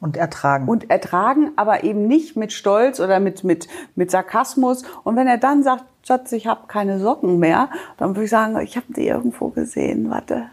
Und 0.00 0.16
ertragen. 0.16 0.66
Und 0.66 0.88
ertragen, 0.88 1.50
aber 1.56 1.84
eben 1.84 2.06
nicht 2.08 2.34
mit 2.34 2.52
Stolz 2.52 3.00
oder 3.00 3.20
mit, 3.20 3.44
mit, 3.44 3.68
mit 3.96 4.10
Sarkasmus. 4.10 4.82
Und 5.04 5.16
wenn 5.16 5.26
er 5.26 5.36
dann 5.36 5.62
sagt, 5.62 5.84
Schatz, 6.06 6.32
ich 6.32 6.46
habe 6.46 6.62
keine 6.68 6.98
Socken 6.98 7.38
mehr, 7.38 7.68
dann 7.98 8.10
würde 8.10 8.24
ich 8.24 8.30
sagen, 8.30 8.58
ich 8.60 8.76
habe 8.76 8.86
die 8.94 9.06
irgendwo 9.06 9.48
gesehen, 9.48 10.08
warte. 10.08 10.46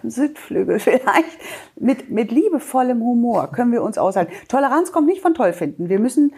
Im 0.00 0.10
Südflügel 0.10 0.78
vielleicht. 0.78 1.40
Mit, 1.74 2.10
mit 2.10 2.30
liebevollem 2.30 3.00
Humor 3.00 3.48
können 3.50 3.72
wir 3.72 3.82
uns 3.82 3.98
aushalten. 3.98 4.32
Toleranz 4.46 4.92
kommt 4.92 5.08
nicht 5.08 5.22
von 5.22 5.34
toll 5.34 5.52
finden. 5.52 5.88
Wir 5.88 5.98
müssen 5.98 6.32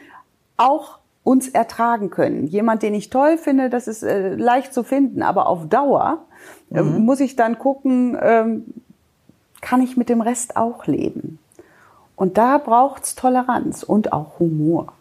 auch 0.56 0.99
uns 1.30 1.46
ertragen 1.46 2.10
können. 2.10 2.48
Jemand, 2.48 2.82
den 2.82 2.92
ich 2.92 3.08
toll 3.08 3.38
finde, 3.38 3.70
das 3.70 3.86
ist 3.86 4.02
äh, 4.02 4.34
leicht 4.34 4.74
zu 4.74 4.82
finden, 4.82 5.22
aber 5.22 5.46
auf 5.46 5.68
Dauer 5.68 6.24
äh, 6.72 6.82
mhm. 6.82 7.04
muss 7.04 7.20
ich 7.20 7.36
dann 7.36 7.56
gucken, 7.56 8.18
ähm, 8.20 8.64
kann 9.60 9.80
ich 9.80 9.96
mit 9.96 10.08
dem 10.08 10.22
Rest 10.22 10.56
auch 10.56 10.86
leben? 10.86 11.38
Und 12.16 12.36
da 12.36 12.58
braucht's 12.58 13.14
Toleranz 13.14 13.84
und 13.84 14.12
auch 14.12 14.40
Humor. 14.40 14.92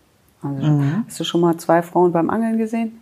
Also, 0.43 0.67
mhm. 0.67 1.03
Hast 1.07 1.19
du 1.19 1.23
schon 1.23 1.41
mal 1.41 1.57
zwei 1.57 1.81
Frauen 1.81 2.11
beim 2.11 2.29
Angeln 2.29 2.59
gesehen? 2.59 3.01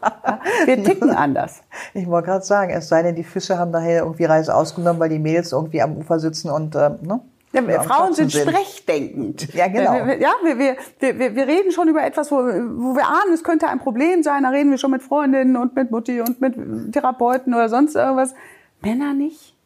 ja, 0.00 0.40
wir 0.64 0.82
ticken 0.82 1.10
anders. 1.10 1.62
Ich 1.92 2.06
wollte 2.06 2.28
gerade 2.28 2.46
sagen, 2.46 2.72
es 2.72 2.88
sei 2.88 3.02
denn, 3.02 3.14
die 3.14 3.24
Fische 3.24 3.58
haben 3.58 3.72
daher 3.72 4.04
irgendwie 4.04 4.24
Reise 4.24 4.54
ausgenommen, 4.54 5.00
weil 5.00 5.10
die 5.10 5.18
Mädels 5.18 5.52
irgendwie 5.52 5.82
am 5.82 5.98
Ufer 5.98 6.18
sitzen 6.18 6.48
und 6.48 6.74
äh, 6.74 6.92
ne? 7.02 7.20
Ja, 7.52 7.66
wir 7.66 7.80
Frauen 7.80 8.12
sind, 8.12 8.30
sind 8.30 8.48
sprechdenkend. 8.48 9.54
Ja, 9.54 9.68
genau. 9.68 9.94
Ja, 9.94 10.32
wir, 10.42 10.58
wir, 10.58 10.76
wir, 11.00 11.34
wir 11.34 11.46
reden 11.46 11.72
schon 11.72 11.88
über 11.88 12.04
etwas, 12.04 12.30
wo, 12.30 12.36
wo 12.36 12.94
wir 12.94 13.06
ahnen, 13.06 13.32
es 13.32 13.42
könnte 13.42 13.68
ein 13.68 13.78
Problem 13.78 14.22
sein. 14.22 14.42
Da 14.42 14.50
reden 14.50 14.70
wir 14.70 14.78
schon 14.78 14.90
mit 14.90 15.02
Freundinnen 15.02 15.56
und 15.56 15.74
mit 15.74 15.90
Mutti 15.90 16.20
und 16.20 16.40
mit 16.40 16.92
Therapeuten 16.92 17.54
oder 17.54 17.68
sonst 17.68 17.94
irgendwas. 17.96 18.34
Männer 18.82 19.14
nicht. 19.14 19.56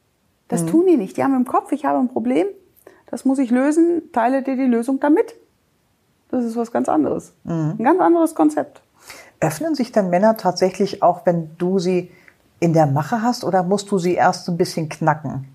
Das 0.49 0.63
mhm. 0.63 0.67
tun 0.69 0.87
die 0.87 0.97
nicht. 0.97 1.17
Die 1.17 1.25
haben 1.25 1.35
im 1.35 1.45
Kopf, 1.45 1.73
ich 1.73 1.85
habe 1.85 1.99
ein 1.99 2.09
Problem. 2.09 2.47
Das 3.11 3.25
muss 3.25 3.39
ich 3.39 3.51
lösen. 3.51 4.13
Teile 4.13 4.43
dir 4.43 4.57
die 4.57 4.67
Lösung 4.67 5.01
damit. 5.01 5.35
Das 6.31 6.45
ist 6.45 6.57
was 6.57 6.73
ganz 6.73 6.89
anderes. 6.89 7.35
Mhm. 7.45 7.77
Ein 7.79 7.85
ganz 7.85 8.01
anderes 8.01 8.35
Konzept. 8.35 8.81
Öffnen 9.41 9.75
sich 9.75 9.91
dann 9.91 10.09
Männer 10.09 10.37
tatsächlich 10.37 11.03
auch, 11.03 11.27
wenn 11.27 11.51
du 11.59 11.81
sie 11.81 12.11
in 12.61 12.73
der 12.73 12.87
Mache 12.87 13.23
hast 13.23 13.45
oder 13.45 13.65
musst 13.65 13.91
du 13.91 13.99
sie 13.99 14.15
erst 14.15 14.49
ein 14.49 14.57
bisschen 14.57 14.89
knacken? 14.89 15.49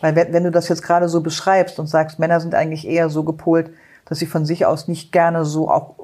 Weil 0.00 0.14
wenn, 0.14 0.44
du 0.44 0.50
das 0.50 0.68
jetzt 0.68 0.82
gerade 0.82 1.08
so 1.08 1.20
beschreibst 1.20 1.78
und 1.78 1.86
sagst, 1.86 2.18
Männer 2.18 2.40
sind 2.40 2.54
eigentlich 2.54 2.86
eher 2.86 3.08
so 3.08 3.24
gepolt, 3.24 3.70
dass 4.04 4.18
sie 4.18 4.26
von 4.26 4.46
sich 4.46 4.64
aus 4.64 4.88
nicht 4.88 5.12
gerne 5.12 5.44
so 5.44 5.70
auch 5.70 5.96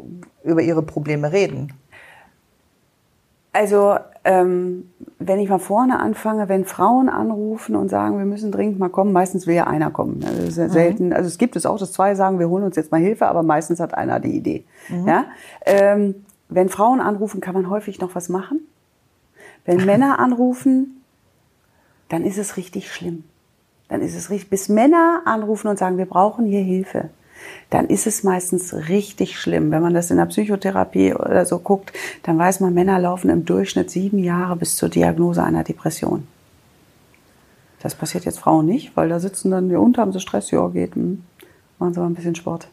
über 0.43 0.63
ihre 0.63 0.83
Probleme 0.83 1.33
reden. 1.33 1.73
Also 3.53 3.97
ähm, 4.25 4.91
wenn 5.21 5.39
ich 5.39 5.49
mal 5.49 5.61
vorne 5.61 6.01
anfange, 6.01 6.49
wenn 6.49 6.65
Frauen 6.65 7.09
anrufen 7.09 7.77
und 7.77 7.89
sagen, 7.89 8.19
wir 8.19 8.25
müssen 8.25 8.51
dringend 8.51 8.81
mal 8.81 8.89
kommen, 8.89 9.13
meistens 9.13 9.47
will 9.47 9.55
ja 9.55 9.69
einer 9.69 9.93
kommen. 9.93 10.21
Das 10.21 10.33
ist 10.33 10.59
ja 10.59 10.65
mhm. 10.65 10.71
selten. 10.71 11.13
Also 11.13 11.29
es 11.29 11.39
gibt 11.39 11.55
es 11.55 11.65
auch, 11.65 11.79
dass 11.79 11.93
zwei 11.93 12.17
sagen, 12.17 12.41
wir 12.41 12.49
holen 12.49 12.65
uns 12.65 12.75
jetzt 12.75 12.91
mal 12.91 13.01
Hilfe, 13.01 13.27
aber 13.29 13.45
meistens 13.45 13.79
hat 13.79 13.95
einer 13.95 14.19
die 14.19 14.37
Idee. 14.37 14.65
Mhm. 14.89 15.09
Ja? 15.09 15.25
Ähm, 15.65 16.27
wenn 16.49 16.69
Frauen 16.69 17.01
anrufen, 17.01 17.41
kann 17.41 17.55
man 17.55 17.71
häufig 17.71 18.01
noch 18.01 18.17
was 18.17 18.29
machen. 18.29 18.67
Wenn 19.65 19.87
Männer 19.87 20.19
anrufen, 20.19 21.01
dann 22.09 22.25
ist 22.25 22.39
es 22.39 22.57
richtig 22.57 22.93
schlimm 22.93 23.25
dann 23.95 24.03
ist 24.03 24.17
es 24.17 24.29
richtig, 24.29 24.51
bis 24.51 24.69
Männer 24.69 25.23
anrufen 25.25 25.69
und 25.69 25.79
sagen, 25.79 25.99
wir 25.99 26.07
brauchen 26.07 26.47
hier 26.47 26.63
Hilfe. 26.63 27.11
dann 27.71 27.87
ist 27.87 28.09
es 28.09 28.25
meistens 28.25 28.75
richtig 28.89 29.39
schlimm. 29.39 29.71
Wenn 29.71 29.83
man 29.83 29.95
das 29.95 30.11
in 30.11 30.17
der 30.17 30.27
Psychotherapie 30.27 31.15
oder 31.15 31.47
so 31.47 31.61
guckt, 31.61 31.93
dann 32.25 32.37
weiß 32.37 32.59
man, 32.59 32.75
Männer 32.75 32.99
laufen 32.99 33.31
im 33.31 33.45
Durchschnitt 33.45 33.91
sieben 33.91 34.19
Jahre 34.19 34.57
bis 34.57 34.75
zur 34.75 34.89
Diagnose 34.89 35.45
einer 35.45 35.63
Depression. 35.63 36.27
Das 37.81 37.95
passiert 37.95 38.25
jetzt 38.25 38.41
Frauen 38.41 38.67
nicht, 38.67 38.97
weil 38.97 39.09
da 39.09 39.21
sitzen 39.21 39.53
dann 39.53 39.69
die 39.69 39.77
unten, 39.77 40.01
haben 40.01 40.13
sie 40.13 40.19
Stress, 40.19 40.51
ja, 40.51 40.67
geht, 40.69 40.97
hm, 40.97 41.23
machen 41.79 41.95
sie 41.95 42.01
mal 42.01 42.07
ein 42.07 42.15
bisschen 42.15 42.35
Sport. 42.35 42.67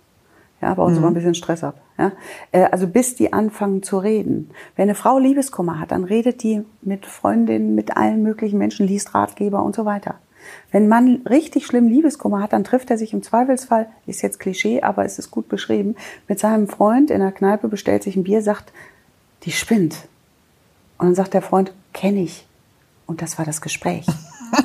Ja, 0.59 0.73
bauen 0.73 0.93
sie 0.93 0.95
mhm. 0.95 1.01
mal 1.03 1.07
ein 1.09 1.15
bisschen 1.15 1.35
Stress 1.35 1.63
ab. 1.63 1.81
Ja? 1.99 2.13
Äh, 2.51 2.63
also 2.71 2.87
bis 2.87 3.13
die 3.15 3.31
anfangen 3.31 3.83
zu 3.83 3.99
reden. 3.99 4.49
Wenn 4.75 4.83
eine 4.83 4.95
Frau 4.95 5.19
Liebeskummer 5.19 5.79
hat, 5.79 5.91
dann 5.91 6.03
redet 6.03 6.41
die 6.41 6.63
mit 6.81 7.05
Freundinnen, 7.05 7.75
mit 7.75 7.95
allen 7.95 8.23
möglichen 8.23 8.57
Menschen, 8.57 8.87
liest 8.87 9.13
Ratgeber 9.13 9.63
und 9.63 9.75
so 9.75 9.85
weiter. 9.85 10.15
Wenn 10.71 10.87
man 10.87 11.21
richtig 11.29 11.65
schlimm 11.65 11.87
Liebeskummer 11.87 12.41
hat, 12.41 12.53
dann 12.53 12.63
trifft 12.63 12.89
er 12.89 12.97
sich 12.97 13.13
im 13.13 13.23
Zweifelsfall, 13.23 13.87
ist 14.05 14.21
jetzt 14.21 14.39
Klischee, 14.39 14.81
aber 14.81 15.05
es 15.05 15.19
ist 15.19 15.31
gut 15.31 15.49
beschrieben, 15.49 15.95
mit 16.27 16.39
seinem 16.39 16.67
Freund 16.67 17.11
in 17.11 17.19
der 17.19 17.31
Kneipe, 17.31 17.67
bestellt 17.67 18.03
sich 18.03 18.15
ein 18.15 18.23
Bier, 18.23 18.41
sagt, 18.41 18.71
die 19.43 19.51
spinnt. 19.51 20.07
Und 20.97 21.07
dann 21.07 21.15
sagt 21.15 21.33
der 21.33 21.41
Freund, 21.41 21.73
kenne 21.93 22.21
ich. 22.21 22.45
Und 23.07 23.21
das 23.21 23.37
war 23.37 23.45
das 23.45 23.61
Gespräch. 23.61 24.05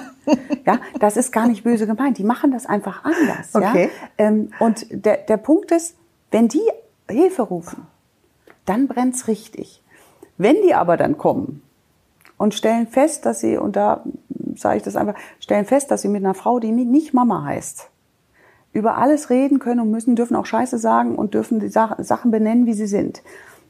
ja, 0.66 0.78
das 1.00 1.16
ist 1.16 1.32
gar 1.32 1.48
nicht 1.48 1.64
böse 1.64 1.86
gemeint. 1.86 2.18
Die 2.18 2.24
machen 2.24 2.52
das 2.52 2.66
einfach 2.66 3.04
anders. 3.04 3.54
Okay. 3.54 3.90
Ja? 4.18 4.26
Ähm, 4.26 4.50
und 4.58 4.86
der, 4.90 5.18
der 5.18 5.36
Punkt 5.36 5.72
ist, 5.72 5.96
wenn 6.30 6.48
die 6.48 6.68
Hilfe 7.08 7.42
rufen, 7.42 7.86
dann 8.66 8.88
brennt's 8.88 9.28
richtig. 9.28 9.82
Wenn 10.38 10.56
die 10.62 10.74
aber 10.74 10.96
dann 10.96 11.16
kommen 11.16 11.62
und 12.36 12.54
stellen 12.54 12.86
fest, 12.86 13.24
dass 13.24 13.40
sie, 13.40 13.56
und 13.56 13.76
da 13.76 14.04
sage 14.56 14.78
ich 14.78 14.82
das 14.82 14.96
einfach, 14.96 15.14
stellen 15.40 15.64
fest, 15.64 15.90
dass 15.90 16.02
sie 16.02 16.08
mit 16.08 16.24
einer 16.24 16.34
Frau, 16.34 16.58
die 16.60 16.72
nicht 16.72 17.14
Mama 17.14 17.44
heißt, 17.44 17.90
über 18.72 18.98
alles 18.98 19.30
reden 19.30 19.58
können 19.58 19.80
und 19.80 19.90
müssen, 19.90 20.16
dürfen 20.16 20.36
auch 20.36 20.46
Scheiße 20.46 20.78
sagen 20.78 21.14
und 21.14 21.34
dürfen 21.34 21.60
die 21.60 21.68
Sachen 21.68 22.30
benennen, 22.30 22.66
wie 22.66 22.74
sie 22.74 22.86
sind 22.86 23.22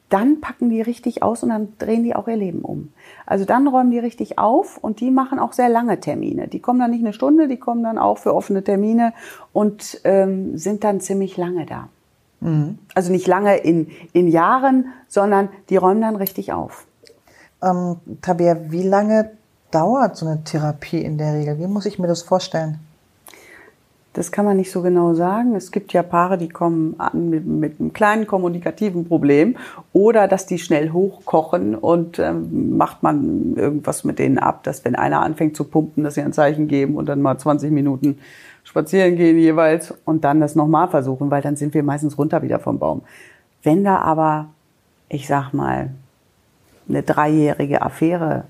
dann 0.08 0.40
packen 0.40 0.70
die 0.70 0.80
richtig 0.80 1.22
aus 1.22 1.42
und 1.42 1.48
dann 1.48 1.72
drehen 1.78 2.04
die 2.04 2.14
auch 2.14 2.28
ihr 2.28 2.36
Leben 2.36 2.60
um. 2.60 2.92
Also 3.24 3.44
dann 3.44 3.66
räumen 3.66 3.90
die 3.90 3.98
richtig 3.98 4.38
auf 4.38 4.78
und 4.78 5.00
die 5.00 5.10
machen 5.10 5.38
auch 5.38 5.52
sehr 5.52 5.68
lange 5.68 5.98
Termine. 5.98 6.46
Die 6.46 6.60
kommen 6.60 6.78
dann 6.78 6.92
nicht 6.92 7.02
eine 7.02 7.12
Stunde, 7.12 7.48
die 7.48 7.56
kommen 7.56 7.82
dann 7.82 7.98
auch 7.98 8.18
für 8.18 8.34
offene 8.34 8.62
Termine 8.62 9.12
und 9.52 10.00
ähm, 10.04 10.56
sind 10.56 10.84
dann 10.84 11.00
ziemlich 11.00 11.36
lange 11.36 11.66
da. 11.66 11.88
Mhm. 12.40 12.78
Also 12.94 13.10
nicht 13.10 13.26
lange 13.26 13.56
in, 13.56 13.90
in 14.12 14.28
Jahren, 14.28 14.92
sondern 15.08 15.48
die 15.70 15.76
räumen 15.76 16.02
dann 16.02 16.16
richtig 16.16 16.52
auf. 16.52 16.86
Ähm, 17.60 17.96
Tabea, 18.22 18.70
wie 18.70 18.84
lange 18.84 19.32
dauert 19.70 20.16
so 20.16 20.26
eine 20.26 20.42
Therapie 20.44 21.02
in 21.02 21.18
der 21.18 21.34
Regel? 21.34 21.58
Wie 21.58 21.66
muss 21.66 21.86
ich 21.86 21.98
mir 21.98 22.06
das 22.06 22.22
vorstellen? 22.22 22.78
Das 24.16 24.32
kann 24.32 24.46
man 24.46 24.56
nicht 24.56 24.70
so 24.70 24.80
genau 24.80 25.12
sagen. 25.12 25.54
Es 25.56 25.70
gibt 25.70 25.92
ja 25.92 26.02
Paare, 26.02 26.38
die 26.38 26.48
kommen 26.48 26.94
an 26.96 27.28
mit, 27.28 27.44
mit 27.44 27.78
einem 27.78 27.92
kleinen 27.92 28.26
kommunikativen 28.26 29.06
Problem 29.06 29.58
oder 29.92 30.26
dass 30.26 30.46
die 30.46 30.58
schnell 30.58 30.90
hochkochen 30.90 31.74
und 31.74 32.18
ähm, 32.18 32.78
macht 32.78 33.02
man 33.02 33.56
irgendwas 33.56 34.04
mit 34.04 34.18
denen 34.18 34.38
ab, 34.38 34.62
dass 34.62 34.86
wenn 34.86 34.94
einer 34.94 35.20
anfängt 35.20 35.54
zu 35.54 35.64
pumpen, 35.64 36.02
dass 36.02 36.14
sie 36.14 36.22
ein 36.22 36.32
Zeichen 36.32 36.66
geben 36.66 36.96
und 36.96 37.10
dann 37.10 37.20
mal 37.20 37.36
20 37.36 37.70
Minuten 37.70 38.18
spazieren 38.64 39.16
gehen 39.16 39.38
jeweils 39.38 39.92
und 40.06 40.24
dann 40.24 40.40
das 40.40 40.54
nochmal 40.54 40.88
versuchen, 40.88 41.30
weil 41.30 41.42
dann 41.42 41.56
sind 41.56 41.74
wir 41.74 41.82
meistens 41.82 42.16
runter 42.16 42.40
wieder 42.40 42.58
vom 42.58 42.78
Baum. 42.78 43.02
Wenn 43.62 43.84
da 43.84 43.98
aber, 43.98 44.46
ich 45.10 45.26
sag 45.26 45.52
mal, 45.52 45.90
eine 46.88 47.02
dreijährige 47.02 47.82
Affäre 47.82 48.44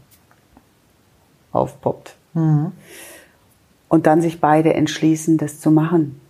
aufpoppt, 1.56 2.16
mhm 2.34 2.72
und 3.88 4.06
dann 4.06 4.20
sich 4.20 4.40
beide 4.40 4.74
entschließen, 4.74 5.38
das 5.38 5.60
zu 5.60 5.70
machen, 5.70 6.20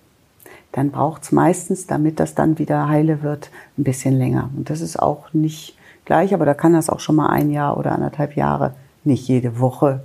dann 0.73 0.91
braucht 0.91 1.23
es 1.23 1.33
meistens, 1.33 1.87
damit 1.87 2.21
das 2.21 2.35
dann 2.35 2.59
wieder 2.59 2.89
heile 2.89 3.23
wird, 3.23 3.51
ein 3.79 3.85
bisschen 3.85 4.17
länger. 4.19 4.51
Und 4.57 4.69
das 4.69 4.81
ist 4.81 5.01
auch 5.01 5.33
nicht 5.33 5.77
gleich, 6.05 6.35
aber 6.35 6.45
da 6.45 6.55
kann 6.55 6.75
das 6.75 6.91
auch 6.91 7.01
schon 7.01 7.17
mal 7.17 7.29
ein 7.29 7.51
Jahr 7.51 7.79
oder 7.79 7.93
anderthalb 7.93 8.37
Jahre, 8.37 8.75
nicht 9.05 9.27
jede 9.27 9.59
Woche, 9.59 10.03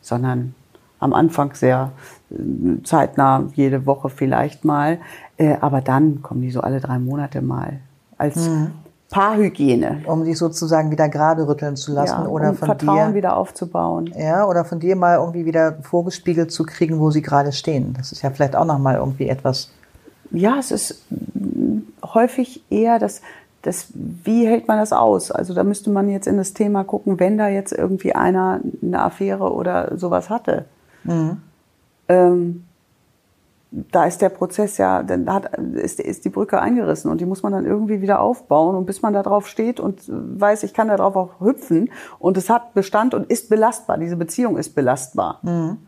sondern 0.00 0.54
am 0.98 1.14
Anfang 1.14 1.54
sehr 1.54 1.92
äh, 2.30 2.82
zeitnah, 2.82 3.44
jede 3.54 3.86
Woche 3.86 4.08
vielleicht 4.08 4.64
mal. 4.64 4.98
Äh, 5.36 5.56
aber 5.60 5.80
dann 5.80 6.22
kommen 6.22 6.42
die 6.42 6.50
so 6.50 6.62
alle 6.62 6.80
drei 6.80 6.98
Monate 6.98 7.40
mal 7.40 7.78
als 8.16 8.48
mhm. 8.48 8.72
Paarhygiene. 9.10 10.02
Um 10.06 10.24
sich 10.24 10.36
sozusagen 10.36 10.90
wieder 10.90 11.08
gerade 11.08 11.48
rütteln 11.48 11.76
zu 11.76 11.92
lassen 11.92 12.24
ja, 12.24 12.28
oder 12.28 12.50
um 12.50 12.56
von 12.56 12.66
Vertrauen 12.66 13.10
dir, 13.10 13.14
wieder 13.14 13.36
aufzubauen. 13.36 14.12
Ja, 14.16 14.46
oder 14.46 14.64
von 14.64 14.80
dir 14.80 14.96
mal 14.96 15.16
irgendwie 15.16 15.46
wieder 15.46 15.78
vorgespiegelt 15.82 16.52
zu 16.52 16.64
kriegen, 16.64 17.00
wo 17.00 17.10
sie 17.10 17.22
gerade 17.22 17.52
stehen. 17.52 17.94
Das 17.96 18.12
ist 18.12 18.22
ja 18.22 18.30
vielleicht 18.30 18.54
auch 18.54 18.66
nochmal 18.66 18.96
irgendwie 18.96 19.28
etwas. 19.28 19.70
Ja, 20.30 20.56
es 20.58 20.70
ist 20.70 21.02
häufig 22.04 22.62
eher 22.68 22.98
das, 22.98 23.22
das, 23.62 23.88
wie 23.94 24.46
hält 24.46 24.68
man 24.68 24.78
das 24.78 24.92
aus? 24.92 25.30
Also 25.30 25.54
da 25.54 25.64
müsste 25.64 25.88
man 25.90 26.10
jetzt 26.10 26.26
in 26.26 26.36
das 26.36 26.52
Thema 26.52 26.84
gucken, 26.84 27.18
wenn 27.18 27.38
da 27.38 27.48
jetzt 27.48 27.72
irgendwie 27.72 28.14
einer 28.14 28.60
eine 28.82 29.02
Affäre 29.02 29.52
oder 29.52 29.96
sowas 29.96 30.28
hatte. 30.28 30.66
Mhm. 31.04 31.38
Ähm, 32.08 32.64
da 33.70 34.04
ist 34.04 34.22
der 34.22 34.30
Prozess 34.30 34.78
ja, 34.78 35.02
dann 35.02 35.30
hat, 35.32 35.56
ist, 35.56 36.00
ist 36.00 36.24
die 36.24 36.30
Brücke 36.30 36.60
eingerissen 36.60 37.10
und 37.10 37.20
die 37.20 37.26
muss 37.26 37.42
man 37.42 37.52
dann 37.52 37.66
irgendwie 37.66 38.00
wieder 38.00 38.20
aufbauen 38.20 38.74
und 38.74 38.86
bis 38.86 39.02
man 39.02 39.12
da 39.12 39.22
drauf 39.22 39.46
steht 39.46 39.78
und 39.78 40.02
weiß, 40.08 40.62
ich 40.62 40.72
kann 40.72 40.88
da 40.88 40.96
drauf 40.96 41.16
auch 41.16 41.40
hüpfen 41.40 41.90
und 42.18 42.36
es 42.38 42.48
hat 42.48 42.72
Bestand 42.72 43.12
und 43.12 43.30
ist 43.30 43.50
belastbar, 43.50 43.98
diese 43.98 44.16
Beziehung 44.16 44.56
ist 44.56 44.74
belastbar 44.74 45.40
mhm. 45.42 45.78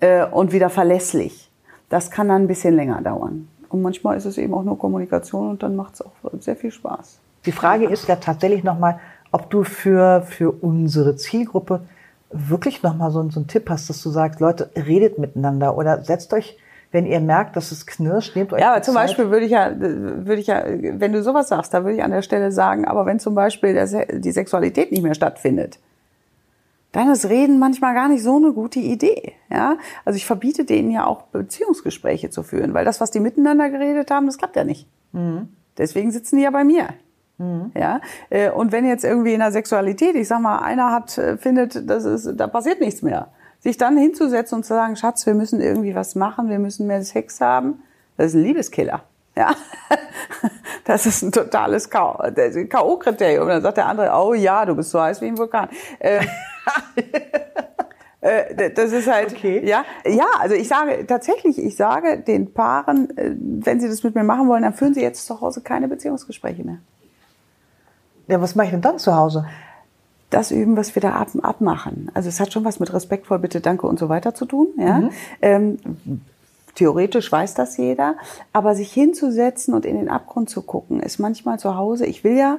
äh, 0.00 0.26
und 0.26 0.52
wieder 0.52 0.68
verlässlich. 0.68 1.50
Das 1.88 2.10
kann 2.10 2.28
dann 2.28 2.42
ein 2.42 2.48
bisschen 2.48 2.74
länger 2.74 3.00
dauern. 3.02 3.48
Und 3.68 3.82
manchmal 3.82 4.16
ist 4.16 4.24
es 4.24 4.36
eben 4.36 4.52
auch 4.54 4.64
nur 4.64 4.78
Kommunikation 4.78 5.48
und 5.48 5.62
dann 5.62 5.76
macht 5.76 5.94
es 5.94 6.02
auch 6.02 6.12
sehr 6.40 6.56
viel 6.56 6.70
Spaß. 6.70 7.20
Die 7.46 7.52
Frage 7.52 7.86
ist 7.86 8.08
ja 8.08 8.16
tatsächlich 8.16 8.64
nochmal, 8.64 8.98
ob 9.30 9.48
du 9.50 9.62
für, 9.62 10.22
für 10.22 10.50
unsere 10.50 11.16
Zielgruppe 11.16 11.82
wirklich 12.30 12.82
nochmal 12.82 13.10
so, 13.10 13.28
so 13.30 13.40
einen 13.40 13.46
Tipp 13.46 13.70
hast, 13.70 13.88
dass 13.88 14.02
du 14.02 14.10
sagst, 14.10 14.40
Leute, 14.40 14.70
redet 14.74 15.18
miteinander 15.18 15.76
oder 15.76 16.02
setzt 16.02 16.32
euch 16.32 16.58
wenn 16.90 17.06
ihr 17.06 17.20
merkt, 17.20 17.56
dass 17.56 17.70
es 17.70 17.86
knirscht, 17.86 18.34
nehmt 18.34 18.52
euch 18.52 18.60
Ja, 18.60 18.72
aber 18.72 18.82
zum 18.82 18.94
Zeit. 18.94 19.04
Beispiel 19.04 19.30
würde 19.30 19.44
ich 19.44 19.52
ja, 19.52 19.72
würde 19.78 20.40
ich 20.40 20.46
ja, 20.46 20.62
wenn 20.66 21.12
du 21.12 21.22
sowas 21.22 21.48
sagst, 21.48 21.74
da 21.74 21.84
würde 21.84 21.96
ich 21.96 22.02
an 22.02 22.10
der 22.10 22.22
Stelle 22.22 22.50
sagen, 22.50 22.86
aber 22.86 23.04
wenn 23.06 23.20
zum 23.20 23.34
Beispiel 23.34 23.74
die 24.12 24.32
Sexualität 24.32 24.90
nicht 24.90 25.02
mehr 25.02 25.14
stattfindet, 25.14 25.78
dann 26.92 27.10
ist 27.10 27.28
Reden 27.28 27.58
manchmal 27.58 27.94
gar 27.94 28.08
nicht 28.08 28.22
so 28.22 28.36
eine 28.36 28.52
gute 28.52 28.80
Idee. 28.80 29.34
Ja, 29.50 29.76
also 30.04 30.16
ich 30.16 30.24
verbiete 30.24 30.64
denen 30.64 30.90
ja 30.90 31.06
auch 31.06 31.22
Beziehungsgespräche 31.24 32.30
zu 32.30 32.42
führen, 32.42 32.72
weil 32.72 32.84
das, 32.84 33.00
was 33.00 33.10
die 33.10 33.20
miteinander 33.20 33.68
geredet 33.68 34.10
haben, 34.10 34.26
das 34.26 34.38
klappt 34.38 34.56
ja 34.56 34.64
nicht. 34.64 34.86
Mhm. 35.12 35.48
Deswegen 35.76 36.10
sitzen 36.10 36.36
die 36.36 36.42
ja 36.42 36.50
bei 36.50 36.64
mir. 36.64 36.88
Mhm. 37.36 37.70
Ja, 37.76 38.00
äh, 38.30 38.50
und 38.50 38.72
wenn 38.72 38.86
jetzt 38.86 39.04
irgendwie 39.04 39.34
in 39.34 39.40
der 39.40 39.52
Sexualität, 39.52 40.16
ich 40.16 40.26
sag 40.26 40.40
mal, 40.40 40.58
einer 40.58 40.90
hat 40.90 41.18
äh, 41.18 41.36
findet, 41.36 41.88
das 41.88 42.04
ist, 42.04 42.34
da 42.36 42.46
passiert 42.46 42.80
nichts 42.80 43.02
mehr, 43.02 43.28
sich 43.60 43.76
dann 43.76 43.96
hinzusetzen 43.96 44.56
und 44.56 44.64
zu 44.64 44.74
sagen, 44.74 44.96
Schatz, 44.96 45.26
wir 45.26 45.34
müssen 45.34 45.60
irgendwie 45.60 45.94
was 45.94 46.14
machen, 46.14 46.48
wir 46.48 46.58
müssen 46.58 46.86
mehr 46.86 47.02
Sex 47.02 47.40
haben, 47.40 47.82
das 48.16 48.28
ist 48.28 48.34
ein 48.34 48.42
Liebeskiller. 48.42 49.02
Ja, 49.36 49.54
das 50.84 51.06
ist 51.06 51.22
ein 51.22 51.30
totales 51.30 51.88
K.O.-Kriterium. 51.90 53.46
Dann 53.46 53.62
sagt 53.62 53.76
der 53.76 53.86
andere, 53.86 54.10
oh 54.12 54.34
ja, 54.34 54.66
du 54.66 54.74
bist 54.74 54.90
so 54.90 55.00
heiß 55.00 55.20
wie 55.20 55.26
ein 55.26 55.38
Vulkan. 55.38 55.68
Äh, 56.00 56.26
äh, 58.20 58.74
das 58.74 58.92
ist 58.92 59.06
halt, 59.06 59.32
okay. 59.32 59.64
ja, 59.64 59.84
ja, 60.04 60.26
also 60.40 60.54
ich 60.56 60.66
sage 60.66 61.06
tatsächlich, 61.06 61.56
ich 61.56 61.76
sage 61.76 62.18
den 62.18 62.52
Paaren, 62.52 63.16
äh, 63.16 63.30
wenn 63.38 63.80
sie 63.80 63.88
das 63.88 64.02
mit 64.02 64.16
mir 64.16 64.24
machen 64.24 64.48
wollen, 64.48 64.64
dann 64.64 64.74
führen 64.74 64.92
sie 64.92 65.02
jetzt 65.02 65.24
zu 65.24 65.40
Hause 65.40 65.60
keine 65.60 65.86
Beziehungsgespräche 65.86 66.64
mehr. 66.64 66.78
Ja, 68.26 68.40
was 68.40 68.54
mache 68.56 68.66
ich 68.66 68.72
denn 68.72 68.82
dann 68.82 68.98
zu 68.98 69.14
Hause? 69.14 69.46
Das 70.30 70.50
üben, 70.50 70.76
was 70.76 70.94
wir 70.94 71.02
da 71.02 71.12
ab, 71.12 71.30
abmachen. 71.42 72.10
Also 72.14 72.28
es 72.28 72.40
hat 72.40 72.52
schon 72.52 72.64
was 72.64 72.80
mit 72.80 72.92
respektvoll, 72.92 73.38
bitte, 73.38 73.60
danke 73.60 73.86
und 73.86 73.98
so 73.98 74.08
weiter 74.08 74.34
zu 74.34 74.44
tun. 74.46 74.68
Ja? 74.76 74.98
Mhm. 74.98 75.10
Ähm, 75.40 75.78
theoretisch 76.74 77.30
weiß 77.32 77.54
das 77.54 77.76
jeder, 77.76 78.16
aber 78.52 78.74
sich 78.74 78.92
hinzusetzen 78.92 79.74
und 79.74 79.86
in 79.86 79.96
den 79.96 80.08
Abgrund 80.08 80.50
zu 80.50 80.62
gucken, 80.62 81.00
ist 81.00 81.18
manchmal 81.18 81.58
zu 81.58 81.76
Hause. 81.76 82.06
Ich 82.06 82.24
will 82.24 82.36
ja, 82.36 82.58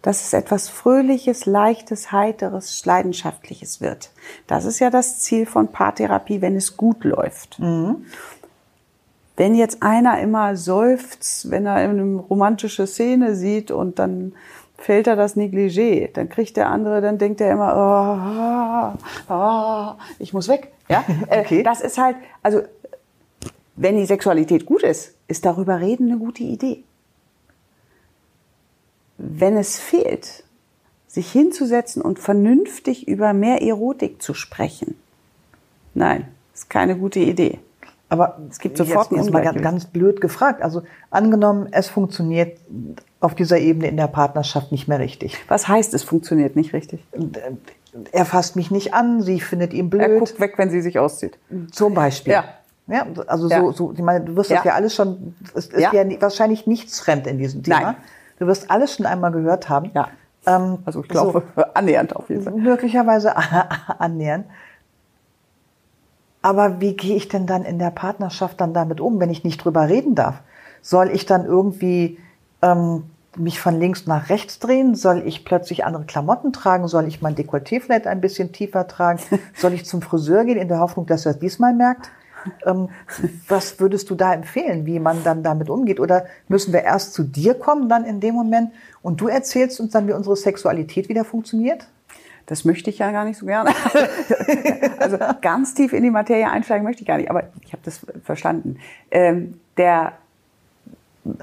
dass 0.00 0.22
es 0.22 0.32
etwas 0.32 0.68
Fröhliches, 0.68 1.46
Leichtes, 1.46 2.10
Heiteres, 2.10 2.84
Leidenschaftliches 2.84 3.80
wird. 3.80 4.10
Das 4.46 4.64
ist 4.64 4.80
ja 4.80 4.90
das 4.90 5.20
Ziel 5.20 5.46
von 5.46 5.68
Paartherapie, 5.68 6.40
wenn 6.40 6.56
es 6.56 6.76
gut 6.76 7.04
läuft. 7.04 7.60
Mhm. 7.60 8.06
Wenn 9.36 9.54
jetzt 9.54 9.82
einer 9.82 10.20
immer 10.20 10.56
seufzt, 10.56 11.50
wenn 11.50 11.66
er 11.66 11.74
eine 11.74 12.16
romantische 12.16 12.86
Szene 12.86 13.34
sieht 13.34 13.70
und 13.70 13.98
dann 13.98 14.32
fällt 14.82 15.06
er 15.06 15.16
das 15.16 15.36
Negligé. 15.36 16.10
Dann 16.12 16.28
kriegt 16.28 16.56
der 16.56 16.68
andere, 16.68 17.00
dann 17.00 17.18
denkt 17.18 17.40
er 17.40 17.52
immer, 17.52 18.96
oh, 19.28 19.32
oh, 19.32 20.02
ich 20.18 20.32
muss 20.32 20.48
weg. 20.48 20.72
Ja, 20.88 21.04
äh, 21.28 21.40
okay. 21.40 21.62
das 21.62 21.80
ist 21.80 21.98
halt, 21.98 22.16
also 22.42 22.62
wenn 23.76 23.96
die 23.96 24.06
Sexualität 24.06 24.66
gut 24.66 24.82
ist, 24.82 25.14
ist 25.28 25.44
darüber 25.44 25.80
reden 25.80 26.10
eine 26.10 26.18
gute 26.18 26.42
Idee. 26.42 26.84
Wenn 29.18 29.56
es 29.56 29.78
fehlt, 29.78 30.44
sich 31.06 31.30
hinzusetzen 31.30 32.02
und 32.02 32.18
vernünftig 32.18 33.06
über 33.06 33.32
mehr 33.32 33.62
Erotik 33.62 34.20
zu 34.20 34.34
sprechen, 34.34 34.96
nein, 35.94 36.28
ist 36.54 36.70
keine 36.70 36.96
gute 36.96 37.20
Idee. 37.20 37.60
Aber 38.12 38.36
es 38.50 38.58
gibt 38.58 38.76
sofort 38.76 39.10
jetzt, 39.10 39.18
jetzt 39.24 39.32
mal 39.32 39.42
ganz, 39.42 39.62
ganz 39.62 39.84
blöd 39.86 40.20
gefragt. 40.20 40.60
Also 40.62 40.82
angenommen, 41.10 41.68
es 41.70 41.88
funktioniert 41.88 42.58
auf 43.20 43.34
dieser 43.34 43.58
Ebene 43.58 43.88
in 43.88 43.96
der 43.96 44.06
Partnerschaft 44.06 44.70
nicht 44.70 44.86
mehr 44.86 44.98
richtig. 44.98 45.38
Was 45.48 45.66
heißt, 45.66 45.94
es 45.94 46.02
funktioniert 46.02 46.54
nicht 46.54 46.74
richtig? 46.74 47.02
Er 48.12 48.24
fasst 48.26 48.54
mich 48.54 48.70
nicht 48.70 48.92
an, 48.92 49.22
sie 49.22 49.40
findet 49.40 49.72
ihn 49.72 49.88
blöd. 49.88 50.02
Er 50.02 50.18
guckt 50.18 50.38
weg, 50.40 50.54
wenn 50.58 50.68
sie 50.68 50.82
sich 50.82 50.98
auszieht. 50.98 51.38
Zum 51.70 51.94
Beispiel. 51.94 52.34
Ja. 52.34 52.44
Ja, 52.86 53.06
also 53.28 53.48
Ja. 53.48 53.60
so, 53.60 53.72
so, 53.72 53.92
ich 53.92 54.02
meine, 54.02 54.24
du 54.24 54.36
wirst 54.36 54.50
das 54.50 54.58
Ja. 54.58 54.72
ja 54.72 54.74
alles 54.74 54.94
schon, 54.94 55.34
es 55.54 55.68
ist 55.68 55.72
Ja. 55.80 55.94
ja, 55.94 56.20
wahrscheinlich 56.20 56.66
nichts 56.66 57.00
fremd 57.00 57.26
in 57.26 57.38
diesem 57.38 57.62
Thema. 57.62 57.80
Nein. 57.80 57.94
Du 58.38 58.46
wirst 58.46 58.70
alles 58.70 58.94
schon 58.96 59.06
einmal 59.06 59.32
gehört 59.32 59.68
haben. 59.70 59.90
Ja. 59.94 60.08
Ähm, 60.46 60.78
Also 60.84 61.00
ich 61.02 61.08
glaube, 61.08 61.44
annähernd 61.74 62.14
auf 62.14 62.28
jeden 62.28 62.42
so, 62.42 62.50
Fall. 62.50 62.58
möglicherweise 62.60 63.34
annähern. 63.98 64.44
Aber 66.42 66.80
wie 66.80 66.94
gehe 66.94 67.16
ich 67.16 67.28
denn 67.28 67.46
dann 67.46 67.64
in 67.64 67.78
der 67.78 67.90
Partnerschaft 67.90 68.60
dann 68.60 68.74
damit 68.74 69.00
um, 69.00 69.20
wenn 69.20 69.30
ich 69.30 69.44
nicht 69.44 69.64
drüber 69.64 69.88
reden 69.88 70.14
darf? 70.16 70.42
Soll 70.82 71.10
ich 71.10 71.24
dann 71.24 71.46
irgendwie 71.46 72.18
ähm, 72.60 73.04
mich 73.36 73.60
von 73.60 73.78
links 73.78 74.06
nach 74.06 74.28
rechts 74.28 74.58
drehen? 74.58 74.96
Soll 74.96 75.22
ich 75.24 75.44
plötzlich 75.44 75.84
andere 75.84 76.04
Klamotten 76.04 76.52
tragen? 76.52 76.88
Soll 76.88 77.06
ich 77.06 77.22
mein 77.22 77.36
Dekolleté 77.36 77.80
vielleicht 77.80 78.08
ein 78.08 78.20
bisschen 78.20 78.52
tiefer 78.52 78.88
tragen? 78.88 79.20
Soll 79.56 79.72
ich 79.72 79.86
zum 79.86 80.02
Friseur 80.02 80.44
gehen 80.44 80.58
in 80.58 80.68
der 80.68 80.80
Hoffnung, 80.80 81.06
dass 81.06 81.24
er 81.26 81.32
es 81.32 81.38
diesmal 81.38 81.72
merkt? 81.72 82.10
Ähm, 82.66 82.88
was 83.46 83.78
würdest 83.78 84.10
du 84.10 84.16
da 84.16 84.34
empfehlen, 84.34 84.84
wie 84.84 84.98
man 84.98 85.22
dann 85.22 85.44
damit 85.44 85.70
umgeht? 85.70 86.00
Oder 86.00 86.26
müssen 86.48 86.72
wir 86.72 86.82
erst 86.82 87.14
zu 87.14 87.22
dir 87.22 87.54
kommen, 87.54 87.88
dann 87.88 88.04
in 88.04 88.18
dem 88.18 88.34
Moment, 88.34 88.72
und 89.00 89.20
du 89.20 89.28
erzählst 89.28 89.78
uns 89.80 89.92
dann, 89.92 90.08
wie 90.08 90.12
unsere 90.12 90.34
Sexualität 90.34 91.08
wieder 91.08 91.24
funktioniert? 91.24 91.86
Das 92.46 92.64
möchte 92.64 92.90
ich 92.90 92.98
ja 92.98 93.12
gar 93.12 93.24
nicht 93.24 93.38
so 93.38 93.46
gerne. 93.46 93.70
also 94.98 95.18
ganz 95.40 95.74
tief 95.74 95.92
in 95.92 96.02
die 96.02 96.10
Materie 96.10 96.50
einsteigen 96.50 96.84
möchte 96.84 97.02
ich 97.02 97.08
gar 97.08 97.18
nicht, 97.18 97.30
aber 97.30 97.44
ich 97.64 97.72
habe 97.72 97.82
das 97.84 98.04
verstanden. 98.24 98.78
Ähm, 99.10 99.60
der 99.76 100.14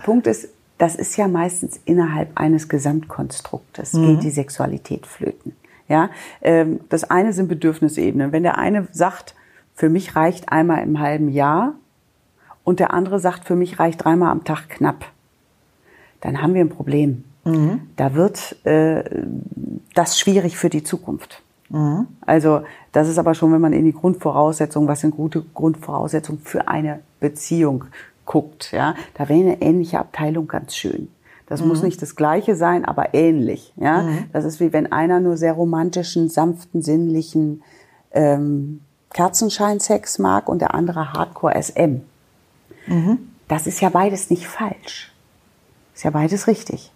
Punkt 0.04 0.28
ist, 0.28 0.50
das 0.78 0.96
ist 0.96 1.18
ja 1.18 1.28
meistens 1.28 1.80
innerhalb 1.86 2.30
eines 2.40 2.70
Gesamtkonstruktes, 2.70 3.92
geht 3.92 4.24
die 4.24 4.30
Sexualität 4.30 5.06
flöten. 5.06 5.56
Ja, 5.88 6.10
ähm, 6.42 6.82
das 6.90 7.04
eine 7.04 7.34
sind 7.34 7.48
Bedürfnisebenen. 7.48 8.32
Wenn 8.32 8.44
der 8.44 8.58
eine 8.58 8.88
sagt, 8.92 9.36
für 9.74 9.90
mich 9.90 10.16
reicht 10.16 10.52
einmal 10.52 10.84
im 10.84 11.00
halben 11.00 11.30
Jahr 11.30 11.74
und 12.64 12.80
der 12.80 12.94
andere 12.94 13.20
sagt, 13.20 13.46
für 13.46 13.56
mich 13.56 13.80
reicht 13.80 14.04
dreimal 14.04 14.32
am 14.32 14.44
Tag 14.44 14.70
knapp, 14.70 15.06
dann 16.22 16.42
haben 16.42 16.54
wir 16.54 16.62
ein 16.62 16.70
Problem. 16.70 17.24
Da 17.96 18.14
wird 18.16 18.66
äh, 18.66 19.04
das 19.96 20.20
schwierig 20.20 20.58
für 20.58 20.70
die 20.70 20.84
Zukunft. 20.84 21.42
Also 22.26 22.62
das 22.92 23.08
ist 23.08 23.18
aber 23.20 23.36
schon, 23.36 23.54
wenn 23.54 23.62
man 23.62 23.74
in 23.74 23.86
die 23.86 23.94
Grundvoraussetzungen, 23.94 24.88
was 24.88 25.02
sind 25.02 25.16
gute 25.16 25.44
Grundvoraussetzungen 25.54 26.42
für 26.42 26.68
eine 26.68 27.02
Beziehung 27.20 27.86
guckt. 28.26 28.72
Ja, 28.72 28.96
da 29.16 29.30
wäre 29.30 29.40
eine 29.40 29.62
ähnliche 29.62 30.00
Abteilung 30.00 30.48
ganz 30.48 30.76
schön. 30.76 31.10
Das 31.48 31.62
muss 31.66 31.82
nicht 31.82 32.00
das 32.02 32.16
Gleiche 32.16 32.56
sein, 32.56 32.86
aber 32.86 33.16
ähnlich. 33.16 33.74
Ja, 33.76 34.04
das 34.34 34.46
ist 34.46 34.60
wie 34.60 34.72
wenn 34.72 34.92
einer 34.92 35.20
nur 35.20 35.36
sehr 35.36 35.54
romantischen, 35.54 36.30
sanften, 36.30 36.84
sinnlichen 36.84 37.64
ähm, 38.12 38.82
Kerzenscheinsex 39.14 40.20
mag 40.20 40.48
und 40.48 40.60
der 40.60 40.76
andere 40.76 41.14
Hardcore 41.14 41.60
SM. 41.60 42.02
Das 43.48 43.66
ist 43.66 43.82
ja 43.82 43.90
beides 43.90 44.30
nicht 44.30 44.48
falsch. 44.48 45.12
Ist 45.96 46.04
ja 46.04 46.12
beides 46.12 46.46
richtig. 46.46 46.92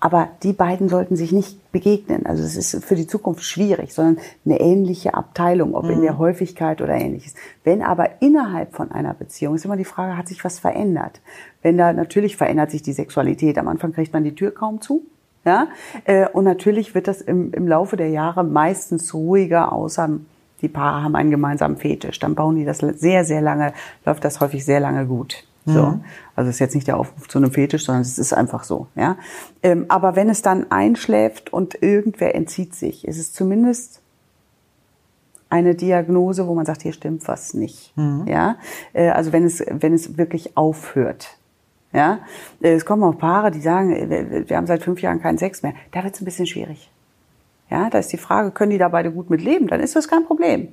Aber 0.00 0.28
die 0.42 0.52
beiden 0.52 0.88
sollten 0.88 1.16
sich 1.16 1.32
nicht 1.32 1.72
begegnen. 1.72 2.24
Also 2.24 2.44
es 2.44 2.56
ist 2.56 2.84
für 2.84 2.94
die 2.94 3.06
Zukunft 3.06 3.42
schwierig, 3.42 3.92
sondern 3.92 4.18
eine 4.44 4.60
ähnliche 4.60 5.14
Abteilung, 5.14 5.74
ob 5.74 5.86
in 5.86 6.02
der 6.02 6.18
Häufigkeit 6.18 6.80
oder 6.80 6.94
ähnliches. 6.94 7.34
Wenn 7.64 7.82
aber 7.82 8.22
innerhalb 8.22 8.74
von 8.76 8.92
einer 8.92 9.14
Beziehung 9.14 9.56
ist 9.56 9.64
immer 9.64 9.76
die 9.76 9.84
Frage, 9.84 10.16
hat 10.16 10.28
sich 10.28 10.44
was 10.44 10.60
verändert? 10.60 11.20
Wenn 11.62 11.76
da 11.76 11.92
natürlich 11.92 12.36
verändert 12.36 12.70
sich 12.70 12.82
die 12.82 12.92
Sexualität. 12.92 13.58
Am 13.58 13.66
Anfang 13.66 13.92
kriegt 13.92 14.12
man 14.12 14.22
die 14.22 14.34
Tür 14.34 14.52
kaum 14.52 14.80
zu. 14.80 15.02
Ja? 15.44 15.68
Äh, 16.04 16.28
Und 16.28 16.44
natürlich 16.44 16.94
wird 16.94 17.08
das 17.08 17.20
im, 17.20 17.52
im 17.52 17.66
Laufe 17.66 17.96
der 17.96 18.10
Jahre 18.10 18.44
meistens 18.44 19.12
ruhiger, 19.14 19.72
außer 19.72 20.10
die 20.62 20.68
Paare 20.68 21.02
haben 21.02 21.16
einen 21.16 21.30
gemeinsamen 21.30 21.76
Fetisch. 21.76 22.18
Dann 22.18 22.34
bauen 22.34 22.56
die 22.56 22.64
das 22.64 22.78
sehr, 22.78 23.24
sehr 23.24 23.40
lange, 23.40 23.72
läuft 24.04 24.24
das 24.24 24.40
häufig 24.40 24.64
sehr 24.64 24.80
lange 24.80 25.06
gut. 25.06 25.44
So. 25.74 26.00
Also 26.36 26.48
es 26.48 26.56
ist 26.56 26.60
jetzt 26.60 26.74
nicht 26.74 26.86
der 26.86 26.98
Aufruf 26.98 27.28
zu 27.28 27.38
einem 27.38 27.50
Fetisch, 27.52 27.84
sondern 27.84 28.02
es 28.02 28.18
ist 28.18 28.32
einfach 28.32 28.64
so. 28.64 28.86
Ja? 28.94 29.16
Ähm, 29.62 29.86
aber 29.88 30.16
wenn 30.16 30.28
es 30.28 30.42
dann 30.42 30.70
einschläft 30.70 31.52
und 31.52 31.82
irgendwer 31.82 32.34
entzieht 32.34 32.74
sich, 32.74 33.06
ist 33.06 33.18
es 33.18 33.32
zumindest 33.32 34.00
eine 35.50 35.74
Diagnose, 35.74 36.46
wo 36.46 36.54
man 36.54 36.66
sagt, 36.66 36.82
hier 36.82 36.92
stimmt 36.92 37.26
was 37.26 37.54
nicht. 37.54 37.92
Ja, 38.26 38.56
Äh, 38.92 39.10
also 39.10 39.32
wenn 39.32 39.44
es 39.44 39.64
wenn 39.66 39.94
es 39.94 40.18
wirklich 40.18 40.56
aufhört. 40.56 41.38
Ja, 41.92 42.20
Äh, 42.60 42.74
es 42.74 42.84
kommen 42.84 43.02
auch 43.02 43.16
Paare, 43.16 43.50
die 43.50 43.60
sagen, 43.60 43.92
äh, 43.92 44.48
wir 44.48 44.56
haben 44.56 44.66
seit 44.66 44.82
fünf 44.82 45.00
Jahren 45.00 45.22
keinen 45.22 45.38
Sex 45.38 45.62
mehr. 45.62 45.72
Da 45.92 46.04
wird 46.04 46.14
es 46.14 46.20
ein 46.20 46.26
bisschen 46.26 46.46
schwierig. 46.46 46.90
Ja, 47.70 47.90
da 47.90 47.98
ist 47.98 48.12
die 48.12 48.18
Frage, 48.18 48.50
können 48.50 48.70
die 48.70 48.78
da 48.78 48.88
beide 48.88 49.12
gut 49.12 49.28
mit 49.28 49.42
leben? 49.42 49.66
Dann 49.66 49.80
ist 49.80 49.94
das 49.94 50.08
kein 50.08 50.24
Problem. 50.24 50.68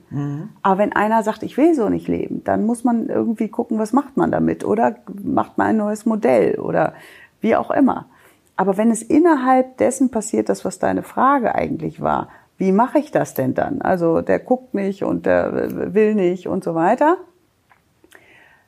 Aber 0.62 0.78
wenn 0.78 0.94
einer 0.94 1.24
sagt, 1.24 1.44
ich 1.44 1.58
will 1.58 1.74
so 1.76 1.90
nicht 1.90 2.08
leben, 2.08 2.44
dann 2.46 2.66
muss 2.66 2.86
man 2.86 3.08
irgendwie 3.08 3.50
gucken, 3.50 3.80
was 3.80 3.92
macht 3.92 4.16
man 4.16 4.32
damit? 4.32 4.64
Oder 4.64 4.96
macht 5.22 5.58
man 5.58 5.68
ein 5.68 5.78
neues 5.78 6.06
Modell 6.06 6.58
oder 6.60 6.94
wie 7.42 7.56
auch 7.56 7.70
immer. 7.70 8.08
Aber 8.56 8.78
wenn 8.78 8.92
es 8.92 9.02
innerhalb 9.04 9.78
dessen 9.78 10.10
passiert, 10.10 10.48
das, 10.48 10.64
was 10.64 10.80
deine 10.80 11.04
Frage 11.04 11.54
eigentlich 11.54 12.00
war, 12.00 12.30
wie 12.58 12.72
mache 12.72 13.00
ich 13.00 13.12
das 13.12 13.34
denn 13.34 13.54
dann? 13.54 13.82
Also 13.82 14.22
der 14.22 14.40
guckt 14.40 14.74
nicht 14.74 15.04
und 15.04 15.26
der 15.26 15.94
will 15.94 16.16
nicht 16.16 16.48
und 16.48 16.64
so 16.64 16.74
weiter. 16.74 17.18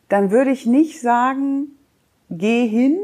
Dann 0.09 0.31
würde 0.31 0.51
ich 0.51 0.65
nicht 0.65 0.99
sagen, 0.99 1.77
geh 2.29 2.67
hin 2.67 2.97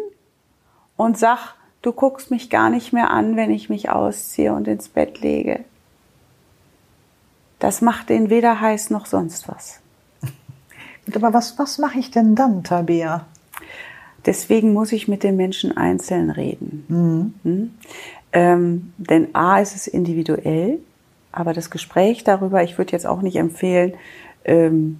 und 0.98 1.18
sag, 1.18 1.56
du 1.84 1.92
guckst 1.92 2.32
mich 2.32 2.50
gar 2.50 2.72
nicht 2.72 2.92
mehr 2.92 3.12
an, 3.12 3.36
wenn 3.36 3.52
ich 3.52 3.70
mich 3.70 3.90
ausziehe 3.90 4.54
und 4.54 4.68
ins 4.68 4.90
Bett 4.90 5.22
lege. 5.22 5.60
Das 7.60 7.82
macht 7.82 8.10
den 8.10 8.32
weder 8.32 8.60
heiß 8.60 8.90
noch 8.90 9.06
sonst 9.06 9.48
was. 9.48 9.80
Aber 11.16 11.34
was, 11.34 11.60
was 11.60 11.78
mache 11.78 12.00
ich 12.00 12.10
denn 12.10 12.34
dann, 12.34 12.64
Tabea? 12.64 13.28
Deswegen 14.26 14.74
muss 14.74 14.92
ich 14.94 15.08
mit 15.08 15.22
den 15.22 15.36
Menschen 15.36 15.76
einzeln 15.76 16.30
reden. 16.30 17.34
Hm? 17.44 17.74
Ähm, 18.32 18.94
denn 18.98 19.36
A 19.36 19.60
ist 19.60 19.76
es 19.76 19.86
individuell, 19.86 20.80
aber 21.34 21.54
das 21.54 21.70
Gespräch 21.70 22.24
darüber, 22.24 22.64
ich 22.64 22.78
würde 22.78 22.94
jetzt 22.94 23.06
auch 23.06 23.22
nicht 23.22 23.36
empfehlen, 23.36 23.94
ähm, 24.46 24.98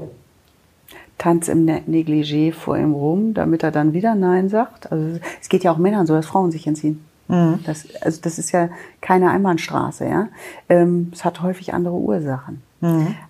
Tanz 1.18 1.48
im 1.48 1.66
Ne- 1.66 1.84
Negligé 1.88 2.52
vor 2.52 2.78
ihm 2.78 2.94
rum, 2.94 3.34
damit 3.34 3.64
er 3.64 3.72
dann 3.72 3.94
wieder 3.94 4.16
Nein 4.16 4.50
sagt. 4.50 4.92
Also 4.92 5.20
es 5.42 5.50
geht 5.50 5.64
ja 5.64 5.72
auch 5.72 5.78
Männern 5.78 6.06
so, 6.08 6.14
dass 6.14 6.26
Frauen 6.26 6.52
sich 6.52 6.68
entziehen. 6.68 7.04
Das, 7.66 7.86
also 8.02 8.20
das 8.22 8.38
ist 8.38 8.52
ja 8.52 8.70
keine 9.00 9.32
Einbahnstraße, 9.32 10.06
ja. 10.06 10.28
Ähm, 10.68 11.12
es 11.14 11.24
hat 11.24 11.42
häufig 11.42 11.74
andere 11.74 11.96
Ursachen. 11.96 12.62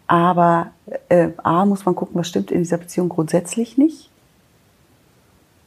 Aber 0.08 0.72
äh, 1.10 1.30
A 1.44 1.66
muss 1.66 1.86
man 1.86 1.96
gucken, 1.96 2.16
was 2.16 2.28
stimmt 2.28 2.52
in 2.52 2.60
dieser 2.60 2.78
Beziehung 2.78 3.10
grundsätzlich 3.10 3.78
nicht. 3.78 4.10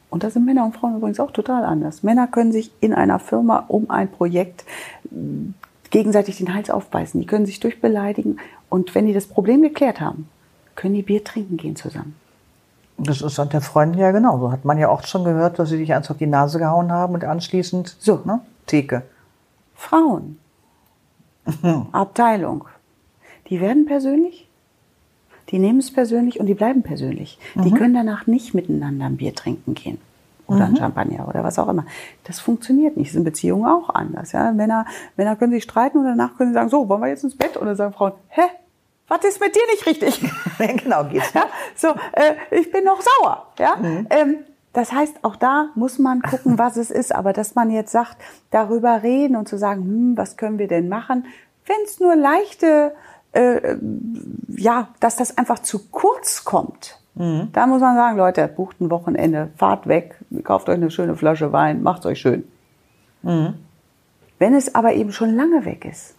Und 0.09 0.23
da 0.23 0.29
sind 0.29 0.45
Männer 0.45 0.65
und 0.65 0.75
Frauen 0.75 0.97
übrigens 0.97 1.19
auch 1.19 1.31
total 1.31 1.63
anders. 1.63 2.03
Männer 2.03 2.27
können 2.27 2.51
sich 2.51 2.71
in 2.81 2.93
einer 2.93 3.19
Firma 3.19 3.63
um 3.67 3.89
ein 3.89 4.09
Projekt 4.11 4.65
mh, 5.09 5.53
gegenseitig 5.89 6.37
den 6.37 6.53
Hals 6.53 6.69
aufbeißen. 6.69 7.19
Die 7.21 7.27
können 7.27 7.45
sich 7.45 7.61
durchbeleidigen. 7.61 8.39
Und 8.69 8.93
wenn 8.93 9.05
die 9.05 9.13
das 9.13 9.25
Problem 9.27 9.61
geklärt 9.61 10.01
haben, 10.01 10.27
können 10.77 10.93
die 10.93 11.01
Bier 11.01 11.21
trinken 11.21 11.57
gehen 11.57 11.75
zusammen. 11.75 12.15
Das 12.97 13.21
ist 13.21 13.39
an 13.39 13.49
der 13.49 13.61
Freundin 13.61 13.99
ja 13.99 14.11
genauso. 14.11 14.51
Hat 14.51 14.63
man 14.63 14.77
ja 14.77 14.87
auch 14.89 15.03
schon 15.03 15.25
gehört, 15.25 15.59
dass 15.59 15.69
sie 15.69 15.77
sich 15.77 15.93
eins 15.93 16.09
auf 16.09 16.17
die 16.17 16.25
Nase 16.25 16.57
gehauen 16.57 16.91
haben 16.91 17.13
und 17.13 17.25
anschließend 17.25 17.97
So. 17.99 18.21
ne, 18.23 18.39
Theke. 18.65 19.03
Frauen, 19.75 20.39
Abteilung, 21.91 22.65
die 23.49 23.61
werden 23.61 23.85
persönlich, 23.85 24.47
die 25.49 25.59
nehmen 25.59 25.79
es 25.79 25.93
persönlich 25.93 26.39
und 26.39 26.47
die 26.47 26.55
bleiben 26.55 26.81
persönlich. 26.81 27.37
Die 27.55 27.71
können 27.71 27.93
danach 27.93 28.27
nicht 28.27 28.53
miteinander 28.53 29.05
ein 29.05 29.17
Bier 29.17 29.33
trinken 29.33 29.75
gehen 29.75 29.99
oder 30.47 30.65
ein 30.65 30.75
Champagner 30.75 31.27
oder 31.27 31.43
was 31.43 31.59
auch 31.59 31.69
immer. 31.69 31.85
Das 32.23 32.39
funktioniert 32.39 32.97
nicht. 32.97 33.09
Das 33.09 33.13
ist 33.13 33.19
in 33.19 33.23
Beziehungen 33.23 33.65
auch 33.65 33.89
anders. 33.89 34.31
Ja? 34.31 34.51
Männer, 34.51 34.85
Männer 35.15 35.35
können 35.35 35.53
sich 35.53 35.63
streiten 35.63 35.99
und 35.99 36.05
danach 36.05 36.35
können 36.35 36.49
sie 36.49 36.55
sagen, 36.55 36.69
so, 36.69 36.89
wollen 36.89 37.01
wir 37.01 37.07
jetzt 37.07 37.23
ins 37.23 37.37
Bett? 37.37 37.55
Und 37.55 37.67
dann 37.67 37.75
sagen 37.75 37.93
Frauen, 37.93 38.13
hä? 38.29 38.41
Was 39.07 39.23
ist 39.23 39.39
mit 39.39 39.55
dir 39.55 39.61
nicht 39.71 39.85
richtig? 39.85 40.21
genau, 40.83 41.05
geht's. 41.05 41.33
Ja, 41.33 41.45
so, 41.75 41.89
äh, 42.11 42.35
ich 42.51 42.71
bin 42.71 42.83
noch 42.83 43.01
sauer. 43.01 43.47
Ja, 43.57 43.77
ähm, 44.09 44.37
das 44.73 44.91
heißt, 44.91 45.23
auch 45.23 45.35
da 45.35 45.69
muss 45.75 45.97
man 45.97 46.21
gucken, 46.21 46.57
was 46.57 46.77
es 46.77 46.91
ist. 46.91 47.15
Aber 47.15 47.33
dass 47.33 47.55
man 47.55 47.71
jetzt 47.71 47.91
sagt, 47.91 48.17
darüber 48.51 49.01
reden 49.03 49.35
und 49.35 49.47
zu 49.47 49.57
sagen, 49.57 49.83
hm, 49.83 50.17
was 50.17 50.37
können 50.37 50.59
wir 50.59 50.67
denn 50.67 50.89
machen, 50.89 51.25
wenn 51.65 51.77
es 51.85 51.99
nur 51.99 52.15
leichte, 52.15 52.93
äh, 53.31 53.75
ja, 54.49 54.89
dass 54.99 55.15
das 55.15 55.37
einfach 55.37 55.59
zu 55.59 55.87
kurz 55.89 56.43
kommt. 56.43 56.99
Da 57.51 57.65
muss 57.65 57.81
man 57.81 57.95
sagen, 57.95 58.15
Leute, 58.15 58.47
bucht 58.47 58.79
ein 58.79 58.91
Wochenende, 58.91 59.49
fahrt 59.57 59.87
weg, 59.87 60.19
kauft 60.43 60.69
euch 60.69 60.75
eine 60.75 60.91
schöne 60.91 61.15
Flasche 61.15 61.51
Wein, 61.51 61.81
macht's 61.81 62.05
euch 62.05 62.19
schön. 62.19 62.47
Wenn 64.37 64.53
es 64.53 64.75
aber 64.75 64.93
eben 64.93 65.11
schon 65.11 65.35
lange 65.35 65.65
weg 65.65 65.83
ist, 65.85 66.13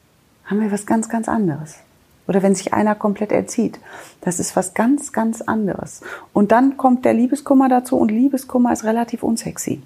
haben 0.47 0.61
wir 0.61 0.73
was 0.73 0.87
ganz, 0.87 1.09
ganz 1.09 1.29
anderes. 1.29 1.79
Oder 2.29 2.43
wenn 2.43 2.55
sich 2.55 2.75
einer 2.75 2.95
komplett 2.95 3.33
erzieht. 3.33 3.81
Das 4.21 4.39
ist 4.39 4.55
was 4.55 4.75
ganz, 4.75 5.13
ganz 5.13 5.41
anderes. 5.41 6.03
Und 6.33 6.53
dann 6.53 6.77
kommt 6.77 7.05
der 7.05 7.15
Liebeskummer 7.15 7.69
dazu 7.69 7.97
und 7.97 8.11
Liebeskummer 8.11 8.73
ist 8.73 8.85
relativ 8.85 9.23
unsexy. 9.23 9.83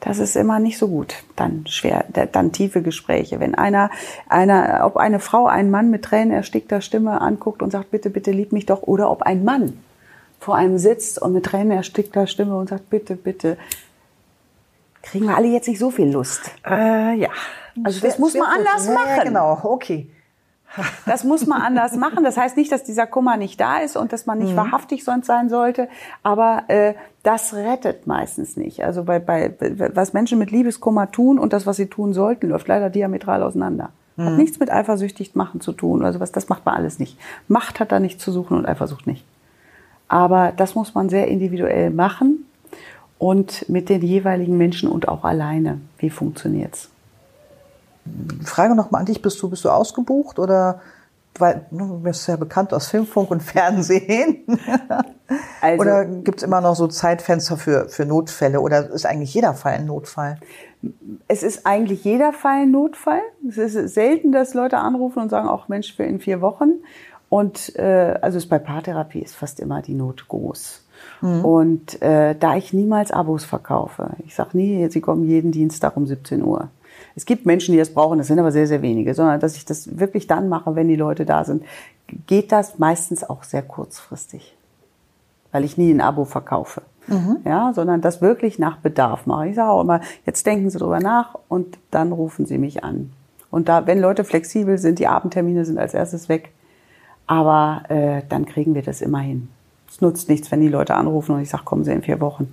Das 0.00 0.18
ist 0.18 0.36
immer 0.36 0.58
nicht 0.58 0.78
so 0.78 0.88
gut. 0.88 1.22
Dann 1.36 1.66
schwer, 1.66 2.04
dann 2.10 2.52
tiefe 2.52 2.82
Gespräche. 2.82 3.40
Wenn 3.40 3.54
einer, 3.54 3.90
einer, 4.28 4.82
ob 4.84 4.96
eine 4.96 5.20
Frau 5.20 5.46
einen 5.46 5.70
Mann 5.70 5.90
mit 5.90 6.04
Tränen 6.04 6.32
erstickter 6.32 6.80
Stimme 6.80 7.20
anguckt 7.20 7.62
und 7.62 7.70
sagt, 7.70 7.90
bitte, 7.90 8.10
bitte 8.10 8.30
lieb 8.30 8.52
mich 8.52 8.66
doch, 8.66 8.82
oder 8.82 9.10
ob 9.10 9.22
ein 9.22 9.44
Mann 9.44 9.78
vor 10.40 10.56
einem 10.56 10.76
sitzt 10.76 11.20
und 11.20 11.32
mit 11.32 11.46
Tränen 11.46 11.70
erstickter 11.70 12.26
Stimme 12.26 12.56
und 12.56 12.68
sagt, 12.68 12.90
bitte, 12.90 13.16
bitte, 13.16 13.56
kriegen 15.02 15.26
wir 15.26 15.36
alle 15.36 15.48
jetzt 15.48 15.68
nicht 15.68 15.78
so 15.78 15.90
viel 15.90 16.10
Lust. 16.10 16.50
Äh, 16.66 17.14
ja. 17.14 17.30
Also 17.82 18.00
das 18.00 18.18
muss 18.18 18.34
man 18.34 18.46
anders 18.46 18.88
machen. 18.88 19.16
Ja, 19.16 19.24
genau, 19.24 19.58
okay. 19.62 20.10
Das 21.06 21.24
muss 21.24 21.46
man 21.46 21.62
anders 21.62 21.96
machen. 21.96 22.24
Das 22.24 22.36
heißt 22.36 22.56
nicht, 22.56 22.72
dass 22.72 22.82
dieser 22.82 23.06
Kummer 23.06 23.36
nicht 23.36 23.60
da 23.60 23.78
ist 23.78 23.96
und 23.96 24.12
dass 24.12 24.26
man 24.26 24.38
nicht 24.38 24.52
mhm. 24.52 24.56
wahrhaftig 24.56 25.04
sonst 25.04 25.26
sein 25.26 25.48
sollte, 25.48 25.88
aber 26.22 26.64
äh, 26.68 26.94
das 27.22 27.54
rettet 27.54 28.06
meistens 28.06 28.56
nicht. 28.56 28.84
Also 28.84 29.04
bei, 29.04 29.18
bei 29.18 29.54
was 29.94 30.12
Menschen 30.12 30.38
mit 30.38 30.50
Liebeskummer 30.50 31.10
tun 31.10 31.38
und 31.38 31.52
das, 31.52 31.66
was 31.66 31.76
sie 31.76 31.86
tun 31.86 32.12
sollten, 32.12 32.48
läuft 32.48 32.68
leider 32.68 32.90
diametral 32.90 33.42
auseinander. 33.42 33.90
Mhm. 34.16 34.24
Hat 34.24 34.36
nichts 34.36 34.60
mit 34.60 34.70
eifersüchtig 34.70 35.34
machen 35.34 35.60
zu 35.60 35.72
tun. 35.72 36.04
Also 36.04 36.20
was, 36.20 36.32
das 36.32 36.48
macht 36.48 36.64
man 36.64 36.74
alles 36.74 36.98
nicht. 36.98 37.18
Macht 37.48 37.80
hat 37.80 37.92
da 37.92 38.00
nichts 38.00 38.22
zu 38.22 38.32
suchen 38.32 38.56
und 38.56 38.66
Eifersucht 38.66 39.06
nicht. 39.06 39.24
Aber 40.08 40.52
das 40.56 40.74
muss 40.74 40.94
man 40.94 41.08
sehr 41.08 41.28
individuell 41.28 41.90
machen 41.90 42.46
und 43.18 43.68
mit 43.68 43.88
den 43.88 44.02
jeweiligen 44.02 44.58
Menschen 44.58 44.88
und 44.88 45.08
auch 45.08 45.24
alleine. 45.24 45.80
Wie 45.98 46.10
funktioniert's? 46.10 46.90
Frage 48.44 48.74
nochmal 48.74 49.00
an 49.00 49.06
dich, 49.06 49.22
bist 49.22 49.40
du, 49.42 49.48
bist 49.48 49.64
du 49.64 49.70
ausgebucht 49.70 50.38
oder 50.38 50.80
weil 51.38 51.66
du 51.70 52.00
bist 52.00 52.28
ja 52.28 52.36
bekannt 52.36 52.72
aus 52.72 52.88
Filmfunk 52.88 53.30
und 53.30 53.42
Fernsehen. 53.42 54.44
Also, 55.62 55.80
oder 55.80 56.04
gibt 56.04 56.38
es 56.38 56.42
immer 56.42 56.60
noch 56.60 56.76
so 56.76 56.86
Zeitfenster 56.86 57.56
für, 57.56 57.88
für 57.88 58.04
Notfälle 58.04 58.60
oder 58.60 58.90
ist 58.90 59.06
eigentlich 59.06 59.32
jeder 59.32 59.54
Fall 59.54 59.72
ein 59.72 59.86
Notfall? 59.86 60.36
Es 61.28 61.42
ist 61.42 61.64
eigentlich 61.64 62.04
jeder 62.04 62.34
Fall 62.34 62.64
ein 62.64 62.70
Notfall. 62.70 63.22
Es 63.48 63.56
ist 63.56 63.94
selten, 63.94 64.32
dass 64.32 64.52
Leute 64.52 64.76
anrufen 64.76 65.22
und 65.22 65.30
sagen, 65.30 65.48
auch 65.48 65.68
Mensch, 65.68 65.96
für 65.96 66.02
in 66.02 66.20
vier 66.20 66.42
Wochen. 66.42 66.72
Und 67.30 67.74
äh, 67.76 68.18
also 68.20 68.36
ist 68.36 68.50
bei 68.50 68.58
Paartherapie 68.58 69.20
ist 69.20 69.34
fast 69.34 69.60
immer 69.60 69.80
die 69.80 69.94
Not 69.94 70.28
groß. 70.28 70.84
Mhm. 71.22 71.44
Und 71.44 72.02
äh, 72.02 72.36
da 72.38 72.56
ich 72.56 72.74
niemals 72.74 73.10
Abos 73.10 73.44
verkaufe, 73.44 74.10
ich 74.26 74.34
sage 74.34 74.56
nie, 74.58 74.88
sie 74.90 75.00
kommen 75.00 75.24
jeden 75.24 75.52
Dienstag 75.52 75.96
um 75.96 76.06
17 76.06 76.44
Uhr. 76.44 76.68
Es 77.14 77.26
gibt 77.26 77.46
Menschen, 77.46 77.72
die 77.72 77.78
das 77.78 77.90
brauchen, 77.90 78.18
das 78.18 78.26
sind 78.26 78.38
aber 78.38 78.52
sehr, 78.52 78.66
sehr 78.66 78.82
wenige, 78.82 79.14
sondern 79.14 79.40
dass 79.40 79.56
ich 79.56 79.64
das 79.64 79.98
wirklich 79.98 80.26
dann 80.26 80.48
mache, 80.48 80.74
wenn 80.74 80.88
die 80.88 80.96
Leute 80.96 81.24
da 81.24 81.44
sind, 81.44 81.64
geht 82.26 82.52
das 82.52 82.78
meistens 82.78 83.28
auch 83.28 83.42
sehr 83.44 83.62
kurzfristig, 83.62 84.56
weil 85.52 85.64
ich 85.64 85.78
nie 85.78 85.92
ein 85.92 86.00
Abo 86.00 86.24
verkaufe. 86.24 86.82
Mhm. 87.06 87.38
Ja, 87.44 87.72
sondern 87.74 88.00
das 88.00 88.22
wirklich 88.22 88.58
nach 88.58 88.78
Bedarf 88.78 89.26
mache. 89.26 89.48
Ich 89.48 89.56
sage 89.56 89.70
auch 89.70 89.82
immer, 89.82 90.00
jetzt 90.24 90.46
denken 90.46 90.70
Sie 90.70 90.78
drüber 90.78 91.00
nach 91.00 91.34
und 91.48 91.78
dann 91.90 92.12
rufen 92.12 92.46
Sie 92.46 92.56
mich 92.56 92.82
an. 92.82 93.12
Und 93.50 93.68
da, 93.68 93.86
wenn 93.86 94.00
Leute 94.00 94.24
flexibel 94.24 94.78
sind, 94.78 94.98
die 94.98 95.06
Abendtermine 95.06 95.64
sind 95.64 95.78
als 95.78 95.94
erstes 95.94 96.28
weg, 96.28 96.52
aber 97.26 97.82
äh, 97.88 98.22
dann 98.28 98.46
kriegen 98.46 98.74
wir 98.74 98.82
das 98.82 99.00
immer 99.00 99.20
hin. 99.20 99.48
Es 99.88 100.00
nutzt 100.00 100.28
nichts, 100.28 100.50
wenn 100.50 100.60
die 100.60 100.68
Leute 100.68 100.94
anrufen 100.94 101.34
und 101.34 101.42
ich 101.42 101.50
sage, 101.50 101.64
kommen 101.64 101.84
Sie 101.84 101.92
in 101.92 102.02
vier 102.02 102.20
Wochen 102.20 102.52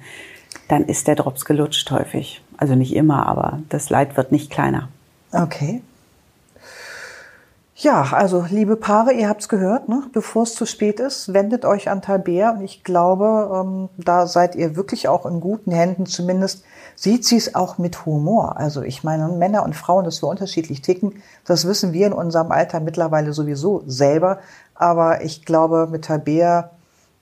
dann 0.68 0.86
ist 0.86 1.08
der 1.08 1.16
Drops 1.16 1.46
gelutscht 1.46 1.90
häufig. 1.92 2.42
Also 2.58 2.76
nicht 2.76 2.96
immer, 2.96 3.28
aber 3.28 3.60
das 3.70 3.90
Leid 3.90 4.18
wird 4.18 4.32
nicht 4.32 4.52
kleiner. 4.52 4.90
Okay. 5.32 5.82
Ja, 7.76 8.10
also 8.12 8.46
liebe 8.48 8.76
Paare, 8.76 9.12
ihr 9.12 9.28
habt's 9.28 9.50
gehört, 9.50 9.90
ne? 9.90 10.04
bevor 10.14 10.44
es 10.44 10.54
zu 10.54 10.68
spät 10.68 11.00
ist, 11.00 11.34
wendet 11.34 11.66
euch 11.66 11.90
an 11.90 12.04
Talbär 12.04 12.54
und 12.54 12.62
ich 12.64 12.84
glaube, 12.84 13.50
ähm, 13.52 13.90
da 13.98 14.28
seid 14.28 14.56
ihr 14.56 14.76
wirklich 14.76 15.08
auch 15.08 15.26
in 15.26 15.40
guten 15.40 15.72
Händen. 15.72 16.06
Zumindest 16.06 16.64
sieht 16.96 17.26
sie 17.26 17.38
es 17.38 17.56
auch 17.56 17.80
mit 17.80 18.06
Humor. 18.06 18.58
Also 18.58 18.84
ich 18.84 19.04
meine, 19.04 19.30
Männer 19.30 19.64
und 19.64 19.76
Frauen, 19.76 20.06
dass 20.06 20.22
wir 20.22 20.30
unterschiedlich 20.30 20.84
ticken, 20.84 21.24
das 21.44 21.66
wissen 21.66 21.92
wir 21.92 22.06
in 22.06 22.14
unserem 22.14 22.52
Alter 22.52 22.82
mittlerweile 22.82 23.34
sowieso 23.34 23.82
selber. 23.88 24.38
Aber 24.76 25.24
ich 25.24 25.44
glaube, 25.44 25.88
mit 25.90 26.06
Talbär 26.06 26.70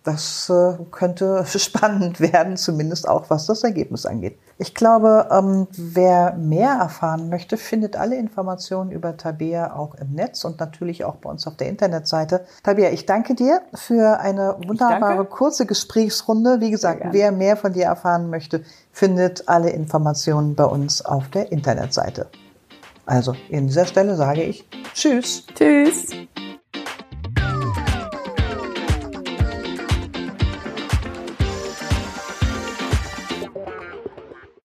das 0.10 0.50
äh, 0.50 0.78
könnte 0.92 1.46
spannend 1.58 2.20
werden, 2.20 2.58
zumindest 2.58 3.08
auch 3.08 3.30
was 3.30 3.46
das 3.46 3.64
Ergebnis 3.64 4.06
angeht. 4.06 4.38
Ich 4.58 4.74
glaube, 4.74 5.30
ähm, 5.32 5.68
wer 5.72 6.34
mehr 6.34 6.74
erfahren 6.74 7.30
möchte, 7.30 7.58
findet 7.58 7.96
alle 7.96 8.18
Informationen 8.18 8.92
über 8.92 9.16
Tabea 9.16 9.76
auch 9.76 9.96
im 9.96 10.14
Netz 10.14 10.44
und 10.44 10.60
natürlich 10.60 11.06
auch 11.06 11.16
bei 11.16 11.30
uns 11.30 11.48
auf 11.48 11.56
der 11.56 11.70
Internetseite. 11.70 12.46
Tabea, 12.64 12.90
ich 12.92 13.06
danke 13.06 13.36
dir 13.36 13.62
für 13.74 14.20
eine 14.20 14.58
wunderbare 14.68 15.26
kurze 15.26 15.66
Gesprächsrunde. 15.66 16.60
Wie 16.60 16.72
gesagt, 16.72 17.04
wer 17.12 17.32
mehr 17.32 17.56
von 17.56 17.74
dir 17.74 17.86
erfahren 17.86 18.30
möchte, 18.30 18.64
findet 18.92 19.48
alle 19.48 19.70
Informationen 19.70 20.56
bei 20.56 20.66
uns 20.66 21.06
auf 21.06 21.30
der 21.30 21.52
Internetseite. 21.52 22.28
Also, 23.06 23.34
in 23.50 23.68
dieser 23.68 23.86
Stelle 23.86 24.16
sage 24.16 24.44
ich 24.44 24.68
Tschüss. 24.94 25.46
Tschüss. 25.56 26.10